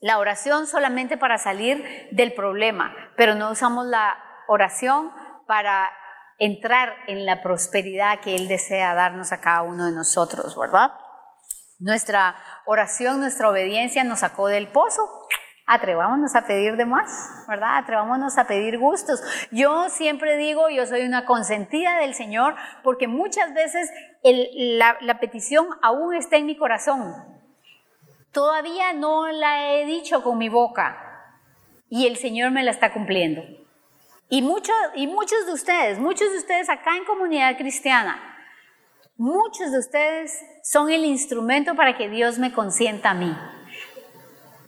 la 0.01 0.19
oración 0.19 0.67
solamente 0.67 1.17
para 1.17 1.39
salir 1.39 2.09
del 2.13 2.33
problema, 2.33 2.95
pero 3.17 3.35
no 3.35 3.51
usamos 3.51 3.87
la 3.87 4.17
oración 4.47 5.13
para 5.47 5.91
entrar 6.39 6.95
en 7.07 7.27
la 7.27 7.43
prosperidad 7.43 8.21
que 8.21 8.37
Él 8.37 8.49
desea 8.49 8.95
darnos 8.95 9.33
a 9.33 9.41
cada 9.41 9.63
uno 9.63 9.87
de 9.87 9.93
nosotros, 9.93 10.57
¿verdad? 10.57 10.93
Nuestra 11.81 12.37
oración, 12.67 13.21
nuestra 13.21 13.49
obediencia 13.49 14.03
nos 14.05 14.21
sacó 14.21 14.49
del 14.49 14.69
pozo. 14.69 15.03
Atrevámonos 15.67 16.35
a 16.35 16.47
pedir 16.47 16.77
de 16.77 16.87
más, 16.87 17.45
¿verdad? 17.47 17.77
Atrevámonos 17.77 18.39
a 18.39 18.47
pedir 18.47 18.79
gustos. 18.79 19.21
Yo 19.51 19.91
siempre 19.91 20.39
digo, 20.39 20.71
yo 20.71 20.87
soy 20.87 21.03
una 21.03 21.27
consentida 21.27 21.99
del 21.99 22.15
Señor, 22.15 22.57
porque 22.83 23.07
muchas 23.07 23.53
veces 23.53 23.91
la, 24.23 25.21
petición 25.21 25.67
aún 25.83 26.15
está 26.15 26.37
en 26.37 26.47
mi 26.47 26.57
corazón. 26.57 27.15
Todavía 28.33 28.93
no 28.93 29.31
la 29.31 29.75
he 29.75 29.85
dicho 29.85 30.23
con 30.23 30.39
mi 30.39 30.49
boca 30.49 30.97
y 31.91 32.07
el 32.07 32.17
Señor 32.17 32.51
me 32.51 32.63
la 32.63 32.71
está 32.71 32.93
cumpliendo. 32.93 33.43
Y, 34.31 34.43
muchos 34.43 34.75
y 34.95 35.07
muchos 35.07 35.47
de 35.47 35.53
ustedes, 35.53 35.99
muchos 35.99 36.31
de 36.31 36.39
ustedes 36.39 36.69
acá 36.69 36.97
en 36.97 37.05
comunidad 37.07 37.57
cristiana, 37.57 38.21
muchos 39.17 39.73
de 39.73 39.79
ustedes 39.79 40.39
son 40.63 40.91
el 40.91 41.07
instrumento 41.07 41.75
para 41.75 41.97
que 41.97 42.11
Dios 42.11 42.39
me 42.39 42.53
consienta 42.53 43.11
a 43.11 43.15
mí. 43.15 43.35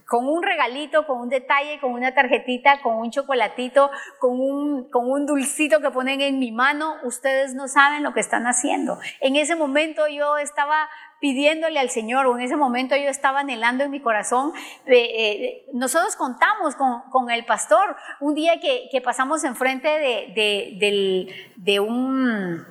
Con 0.08 0.26
un 0.26 0.42
regalito, 0.42 1.06
con 1.06 1.20
un 1.20 1.28
detalle, 1.28 1.78
con 1.78 1.92
una 1.92 2.14
tarjetita, 2.14 2.80
con 2.80 2.96
un 2.96 3.10
chocolatito, 3.10 3.90
con 4.18 4.40
un, 4.40 4.90
con 4.90 5.10
un 5.10 5.26
dulcito 5.26 5.80
que 5.80 5.90
ponen 5.90 6.22
en 6.22 6.38
mi 6.38 6.52
mano, 6.52 6.96
ustedes 7.04 7.54
no 7.54 7.68
saben 7.68 8.02
lo 8.02 8.14
que 8.14 8.20
están 8.20 8.46
haciendo. 8.46 8.98
En 9.20 9.36
ese 9.36 9.56
momento 9.56 10.08
yo 10.08 10.38
estaba 10.38 10.88
pidiéndole 11.20 11.78
al 11.78 11.90
Señor, 11.90 12.26
o 12.26 12.36
en 12.36 12.42
ese 12.42 12.56
momento 12.56 12.96
yo 12.96 13.08
estaba 13.08 13.40
anhelando 13.40 13.84
en 13.84 13.90
mi 13.90 14.00
corazón. 14.00 14.52
Eh, 14.86 15.66
nosotros 15.72 16.16
contamos 16.16 16.74
con, 16.76 17.30
el 17.30 17.44
pastor 17.44 17.96
un 18.20 18.34
día 18.34 18.58
que, 18.60 19.00
pasamos 19.02 19.44
enfrente 19.44 19.88
de, 19.88 21.32
de, 21.56 21.80
un, 21.80 22.64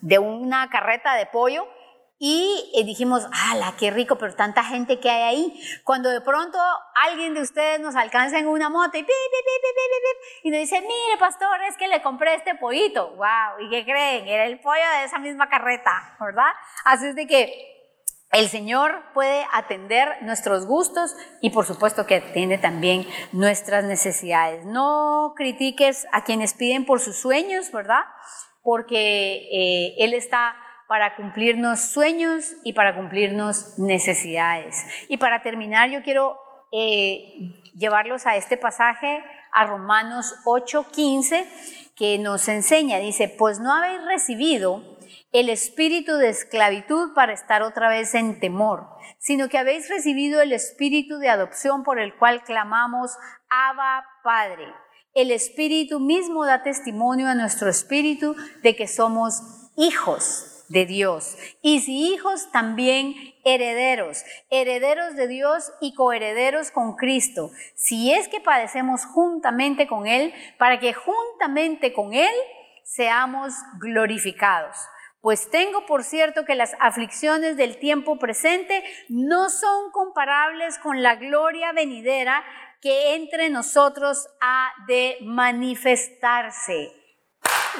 de 0.00 0.18
una 0.18 0.68
carreta 0.68 1.14
de 1.14 1.26
pollo 1.26 1.66
y 2.22 2.70
eh, 2.74 2.84
dijimos, 2.84 3.26
¡ala, 3.32 3.72
qué 3.78 3.90
rico! 3.90 4.16
Pero 4.18 4.34
tanta 4.34 4.62
gente 4.62 5.00
que 5.00 5.08
hay 5.10 5.22
ahí. 5.22 5.60
Cuando 5.84 6.10
de 6.10 6.20
pronto 6.20 6.58
alguien 6.94 7.32
de 7.32 7.40
ustedes 7.40 7.80
nos 7.80 7.96
alcanza 7.96 8.38
en 8.38 8.46
una 8.46 8.68
moto 8.68 8.98
y, 8.98 9.06
y 10.42 10.50
nos 10.50 10.60
dice, 10.60 10.82
mire, 10.82 11.18
pastor, 11.18 11.62
es 11.66 11.78
que 11.78 11.88
le 11.88 12.02
compré 12.02 12.34
este 12.34 12.54
pollito. 12.56 13.16
¡Wow! 13.16 13.64
¿Y 13.64 13.70
qué 13.70 13.84
creen? 13.84 14.28
Era 14.28 14.44
el 14.44 14.60
pollo 14.60 14.82
de 14.98 15.04
esa 15.04 15.18
misma 15.18 15.48
carreta, 15.48 16.14
¿verdad? 16.20 16.52
Así 16.84 17.06
es 17.06 17.14
de 17.14 17.26
que 17.26 17.70
el 18.32 18.50
Señor 18.50 19.02
puede 19.14 19.46
atender 19.54 20.22
nuestros 20.22 20.66
gustos 20.66 21.16
y 21.40 21.48
por 21.48 21.64
supuesto 21.64 22.04
que 22.04 22.16
atiende 22.16 22.58
también 22.58 23.06
nuestras 23.32 23.84
necesidades. 23.84 24.66
No 24.66 25.32
critiques 25.36 26.06
a 26.12 26.22
quienes 26.22 26.52
piden 26.52 26.84
por 26.84 27.00
sus 27.00 27.16
sueños, 27.16 27.72
¿verdad? 27.72 28.04
Porque 28.62 29.48
eh, 29.50 29.94
Él 29.96 30.12
está 30.12 30.54
para 30.90 31.14
cumplirnos 31.14 31.78
sueños 31.82 32.56
y 32.64 32.72
para 32.72 32.96
cumplirnos 32.96 33.78
necesidades. 33.78 34.74
Y 35.06 35.18
para 35.18 35.40
terminar, 35.40 35.88
yo 35.88 36.02
quiero 36.02 36.36
eh, 36.72 37.62
llevarlos 37.76 38.26
a 38.26 38.34
este 38.34 38.56
pasaje, 38.56 39.22
a 39.52 39.66
Romanos 39.66 40.34
8:15, 40.44 41.46
que 41.94 42.18
nos 42.18 42.48
enseña, 42.48 42.98
dice, 42.98 43.28
pues 43.28 43.60
no 43.60 43.72
habéis 43.72 44.04
recibido 44.04 44.82
el 45.30 45.48
espíritu 45.48 46.16
de 46.16 46.30
esclavitud 46.30 47.14
para 47.14 47.34
estar 47.34 47.62
otra 47.62 47.88
vez 47.88 48.16
en 48.16 48.40
temor, 48.40 48.88
sino 49.20 49.48
que 49.48 49.58
habéis 49.58 49.88
recibido 49.88 50.42
el 50.42 50.52
espíritu 50.52 51.18
de 51.18 51.28
adopción 51.28 51.84
por 51.84 52.00
el 52.00 52.16
cual 52.16 52.42
clamamos, 52.42 53.16
Abba 53.48 54.04
Padre. 54.24 54.66
El 55.14 55.30
espíritu 55.30 56.00
mismo 56.00 56.44
da 56.46 56.64
testimonio 56.64 57.28
a 57.28 57.36
nuestro 57.36 57.70
espíritu 57.70 58.34
de 58.64 58.74
que 58.74 58.88
somos 58.88 59.70
hijos 59.76 60.56
de 60.70 60.86
Dios. 60.86 61.36
Y 61.60 61.80
si 61.80 62.14
hijos, 62.14 62.50
también 62.52 63.14
herederos, 63.44 64.24
herederos 64.50 65.16
de 65.16 65.26
Dios 65.26 65.72
y 65.80 65.94
coherederos 65.94 66.70
con 66.70 66.94
Cristo. 66.94 67.50
Si 67.74 68.12
es 68.12 68.28
que 68.28 68.40
padecemos 68.40 69.04
juntamente 69.04 69.86
con 69.86 70.06
Él, 70.06 70.32
para 70.58 70.78
que 70.78 70.94
juntamente 70.94 71.92
con 71.92 72.14
Él 72.14 72.32
seamos 72.84 73.52
glorificados. 73.80 74.76
Pues 75.20 75.50
tengo 75.50 75.84
por 75.86 76.04
cierto 76.04 76.44
que 76.44 76.54
las 76.54 76.74
aflicciones 76.80 77.56
del 77.56 77.78
tiempo 77.78 78.18
presente 78.18 78.82
no 79.08 79.50
son 79.50 79.90
comparables 79.90 80.78
con 80.78 81.02
la 81.02 81.16
gloria 81.16 81.72
venidera 81.72 82.42
que 82.80 83.16
entre 83.16 83.50
nosotros 83.50 84.28
ha 84.40 84.70
de 84.86 85.18
manifestarse. 85.22 86.92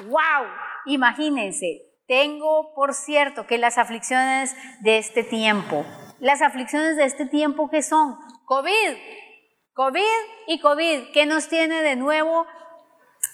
¡Wow! 0.04 0.46
Imagínense, 0.86 1.89
tengo 2.10 2.74
por 2.74 2.92
cierto 2.92 3.46
que 3.46 3.56
las 3.56 3.78
aflicciones 3.78 4.56
de 4.80 4.98
este 4.98 5.22
tiempo, 5.22 5.86
las 6.18 6.42
aflicciones 6.42 6.96
de 6.96 7.04
este 7.04 7.24
tiempo 7.24 7.70
que 7.70 7.82
son 7.82 8.16
COVID, 8.46 8.96
COVID 9.74 10.02
y 10.48 10.58
COVID, 10.58 11.12
¿qué 11.12 11.26
nos 11.26 11.48
tiene 11.48 11.82
de 11.82 11.94
nuevo 11.94 12.48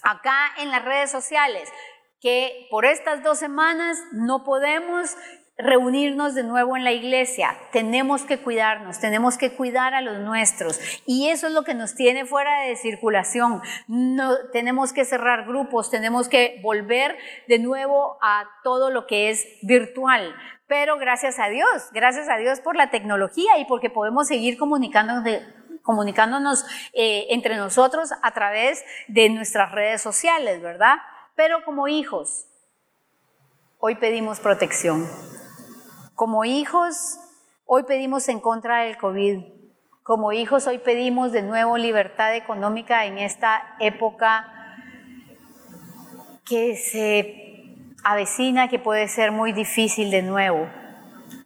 acá 0.03 0.53
en 0.59 0.71
las 0.71 0.85
redes 0.85 1.11
sociales? 1.11 1.73
que 2.21 2.67
por 2.71 2.87
estas 2.87 3.23
dos 3.23 3.39
semanas 3.39 3.99
no 4.13 4.43
podemos 4.43 5.17
reunirnos 5.59 6.35
de 6.35 6.43
nuevo 6.43 6.77
en 6.77 6.85
la 6.85 6.93
iglesia. 6.93 7.57
Tenemos 7.73 8.25
que 8.25 8.39
cuidarnos, 8.39 9.01
tenemos 9.01 9.39
que 9.39 9.53
cuidar 9.53 9.95
a 9.95 10.03
los 10.03 10.19
nuestros. 10.19 10.79
Y 11.07 11.29
eso 11.29 11.47
es 11.47 11.55
lo 11.55 11.65
que 11.65 11.75
nos 11.75 11.95
tiene 11.95 12.27
fuera 12.27 12.63
de 12.63 12.77
circulación. 12.77 13.63
No, 13.89 14.35
tenemos 14.53 14.93
que 14.93 15.05
cerrar 15.05 15.47
grupos, 15.47 15.91
tenemos 15.91 16.29
que 16.29 16.61
volver 16.63 17.17
de 17.49 17.59
nuevo 17.59 18.19
a 18.21 18.45
todo 18.63 18.91
lo 18.91 19.07
que 19.07 19.31
es 19.31 19.47
virtual. 19.63 20.35
Pero 20.67 20.99
gracias 20.99 21.39
a 21.39 21.49
Dios, 21.49 21.91
gracias 21.93 22.29
a 22.29 22.37
Dios 22.37 22.61
por 22.61 22.77
la 22.77 22.91
tecnología 22.91 23.59
y 23.59 23.65
porque 23.65 23.89
podemos 23.89 24.29
seguir 24.29 24.59
comunicándonos, 24.59 26.67
eh, 26.93 27.27
entre 27.31 27.57
nosotros 27.57 28.11
a 28.21 28.33
través 28.33 28.85
de 29.07 29.31
nuestras 29.31 29.73
redes 29.73 30.03
sociales, 30.03 30.61
¿verdad? 30.61 30.97
Pero 31.37 31.65
como 31.65 31.87
hijos, 31.87 32.47
hoy 33.79 33.95
pedimos 33.95 34.41
protección. 34.41 35.07
Como 36.17 36.47
hijos, 36.47 37.19
hoy 37.67 37.83
pedimos 37.83 38.31
en 38.31 38.41
contra 38.41 38.85
del 38.85 38.97
COVID. 38.97 39.45
Como 40.03 40.33
hijos, 40.33 40.67
hoy 40.67 40.79
pedimos 40.79 41.31
de 41.31 41.43
nuevo 41.43 41.77
libertad 41.77 42.35
económica 42.35 43.05
en 43.05 43.19
esta 43.19 43.77
época 43.81 44.51
que 46.47 46.75
se 46.75 47.93
avecina, 48.03 48.69
que 48.69 48.79
puede 48.79 49.09
ser 49.09 49.31
muy 49.31 49.53
difícil 49.53 50.11
de 50.11 50.23
nuevo. 50.23 50.67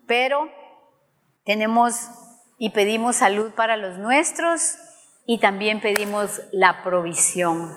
Pero 0.06 0.48
tenemos 1.42 2.08
y 2.56 2.70
pedimos 2.70 3.16
salud 3.16 3.50
para 3.50 3.76
los 3.76 3.98
nuestros 3.98 4.76
y 5.26 5.40
también 5.40 5.80
pedimos 5.80 6.42
la 6.52 6.84
provisión. 6.84 7.74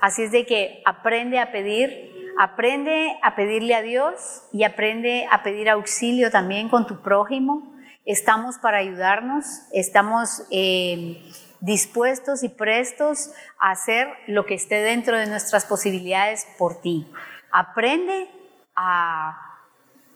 Así 0.00 0.24
es 0.24 0.32
de 0.32 0.46
que 0.46 0.82
aprende 0.84 1.38
a 1.38 1.52
pedir, 1.52 2.17
aprende 2.38 3.18
a 3.20 3.34
pedirle 3.34 3.74
a 3.74 3.82
Dios 3.82 4.44
y 4.52 4.62
aprende 4.62 5.26
a 5.28 5.42
pedir 5.42 5.68
auxilio 5.68 6.30
también 6.30 6.68
con 6.68 6.86
tu 6.86 7.02
prójimo. 7.02 7.74
Estamos 8.04 8.58
para 8.58 8.78
ayudarnos, 8.78 9.44
estamos 9.72 10.44
eh, 10.52 11.20
dispuestos 11.60 12.44
y 12.44 12.48
prestos 12.48 13.32
a 13.58 13.72
hacer 13.72 14.08
lo 14.28 14.46
que 14.46 14.54
esté 14.54 14.76
dentro 14.76 15.18
de 15.18 15.26
nuestras 15.26 15.66
posibilidades 15.66 16.46
por 16.56 16.80
ti. 16.80 17.10
Aprende 17.50 18.30
a 18.76 19.36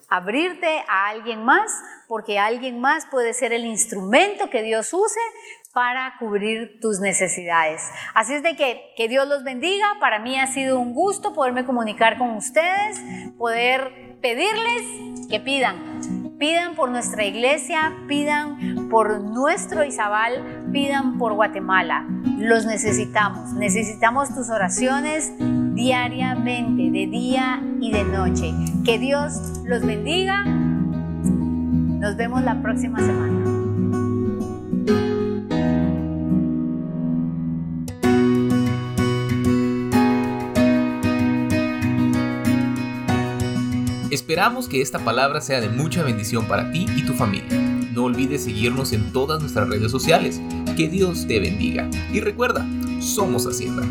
abrirte 0.08 0.84
a 0.88 1.08
alguien 1.08 1.44
más, 1.44 1.72
porque 2.06 2.38
alguien 2.38 2.80
más 2.80 3.06
puede 3.06 3.34
ser 3.34 3.52
el 3.52 3.64
instrumento 3.64 4.48
que 4.48 4.62
Dios 4.62 4.92
use 4.92 5.20
para 5.72 6.14
cubrir 6.18 6.78
tus 6.80 7.00
necesidades. 7.00 7.82
Así 8.14 8.34
es 8.34 8.42
de 8.42 8.56
que, 8.56 8.92
que 8.96 9.08
Dios 9.08 9.26
los 9.26 9.42
bendiga. 9.42 9.86
Para 10.00 10.18
mí 10.18 10.38
ha 10.38 10.46
sido 10.46 10.78
un 10.78 10.92
gusto 10.92 11.32
poderme 11.32 11.64
comunicar 11.64 12.18
con 12.18 12.36
ustedes, 12.36 13.00
poder 13.38 14.18
pedirles 14.20 15.28
que 15.30 15.40
pidan. 15.40 16.36
Pidan 16.38 16.74
por 16.74 16.90
nuestra 16.90 17.24
iglesia, 17.24 17.94
pidan 18.08 18.88
por 18.90 19.20
nuestro 19.20 19.84
Izabal, 19.84 20.70
pidan 20.72 21.16
por 21.16 21.34
Guatemala. 21.34 22.04
Los 22.38 22.66
necesitamos. 22.66 23.52
Necesitamos 23.52 24.34
tus 24.34 24.50
oraciones 24.50 25.32
diariamente, 25.38 26.90
de 26.90 27.06
día 27.06 27.62
y 27.80 27.92
de 27.92 28.04
noche. 28.04 28.52
Que 28.84 28.98
Dios 28.98 29.62
los 29.64 29.86
bendiga. 29.86 30.44
Nos 30.44 32.16
vemos 32.16 32.42
la 32.42 32.60
próxima 32.60 32.98
semana. 32.98 33.51
Esperamos 44.32 44.66
que 44.66 44.80
esta 44.80 44.98
palabra 44.98 45.42
sea 45.42 45.60
de 45.60 45.68
mucha 45.68 46.02
bendición 46.02 46.46
para 46.46 46.72
ti 46.72 46.86
y 46.96 47.04
tu 47.04 47.12
familia. 47.12 47.54
No 47.92 48.04
olvides 48.04 48.44
seguirnos 48.44 48.94
en 48.94 49.12
todas 49.12 49.42
nuestras 49.42 49.68
redes 49.68 49.90
sociales. 49.90 50.40
Que 50.74 50.88
Dios 50.88 51.26
te 51.26 51.38
bendiga. 51.38 51.86
Y 52.14 52.20
recuerda, 52.20 52.66
somos 52.98 53.46
Hacienda. 53.46 53.82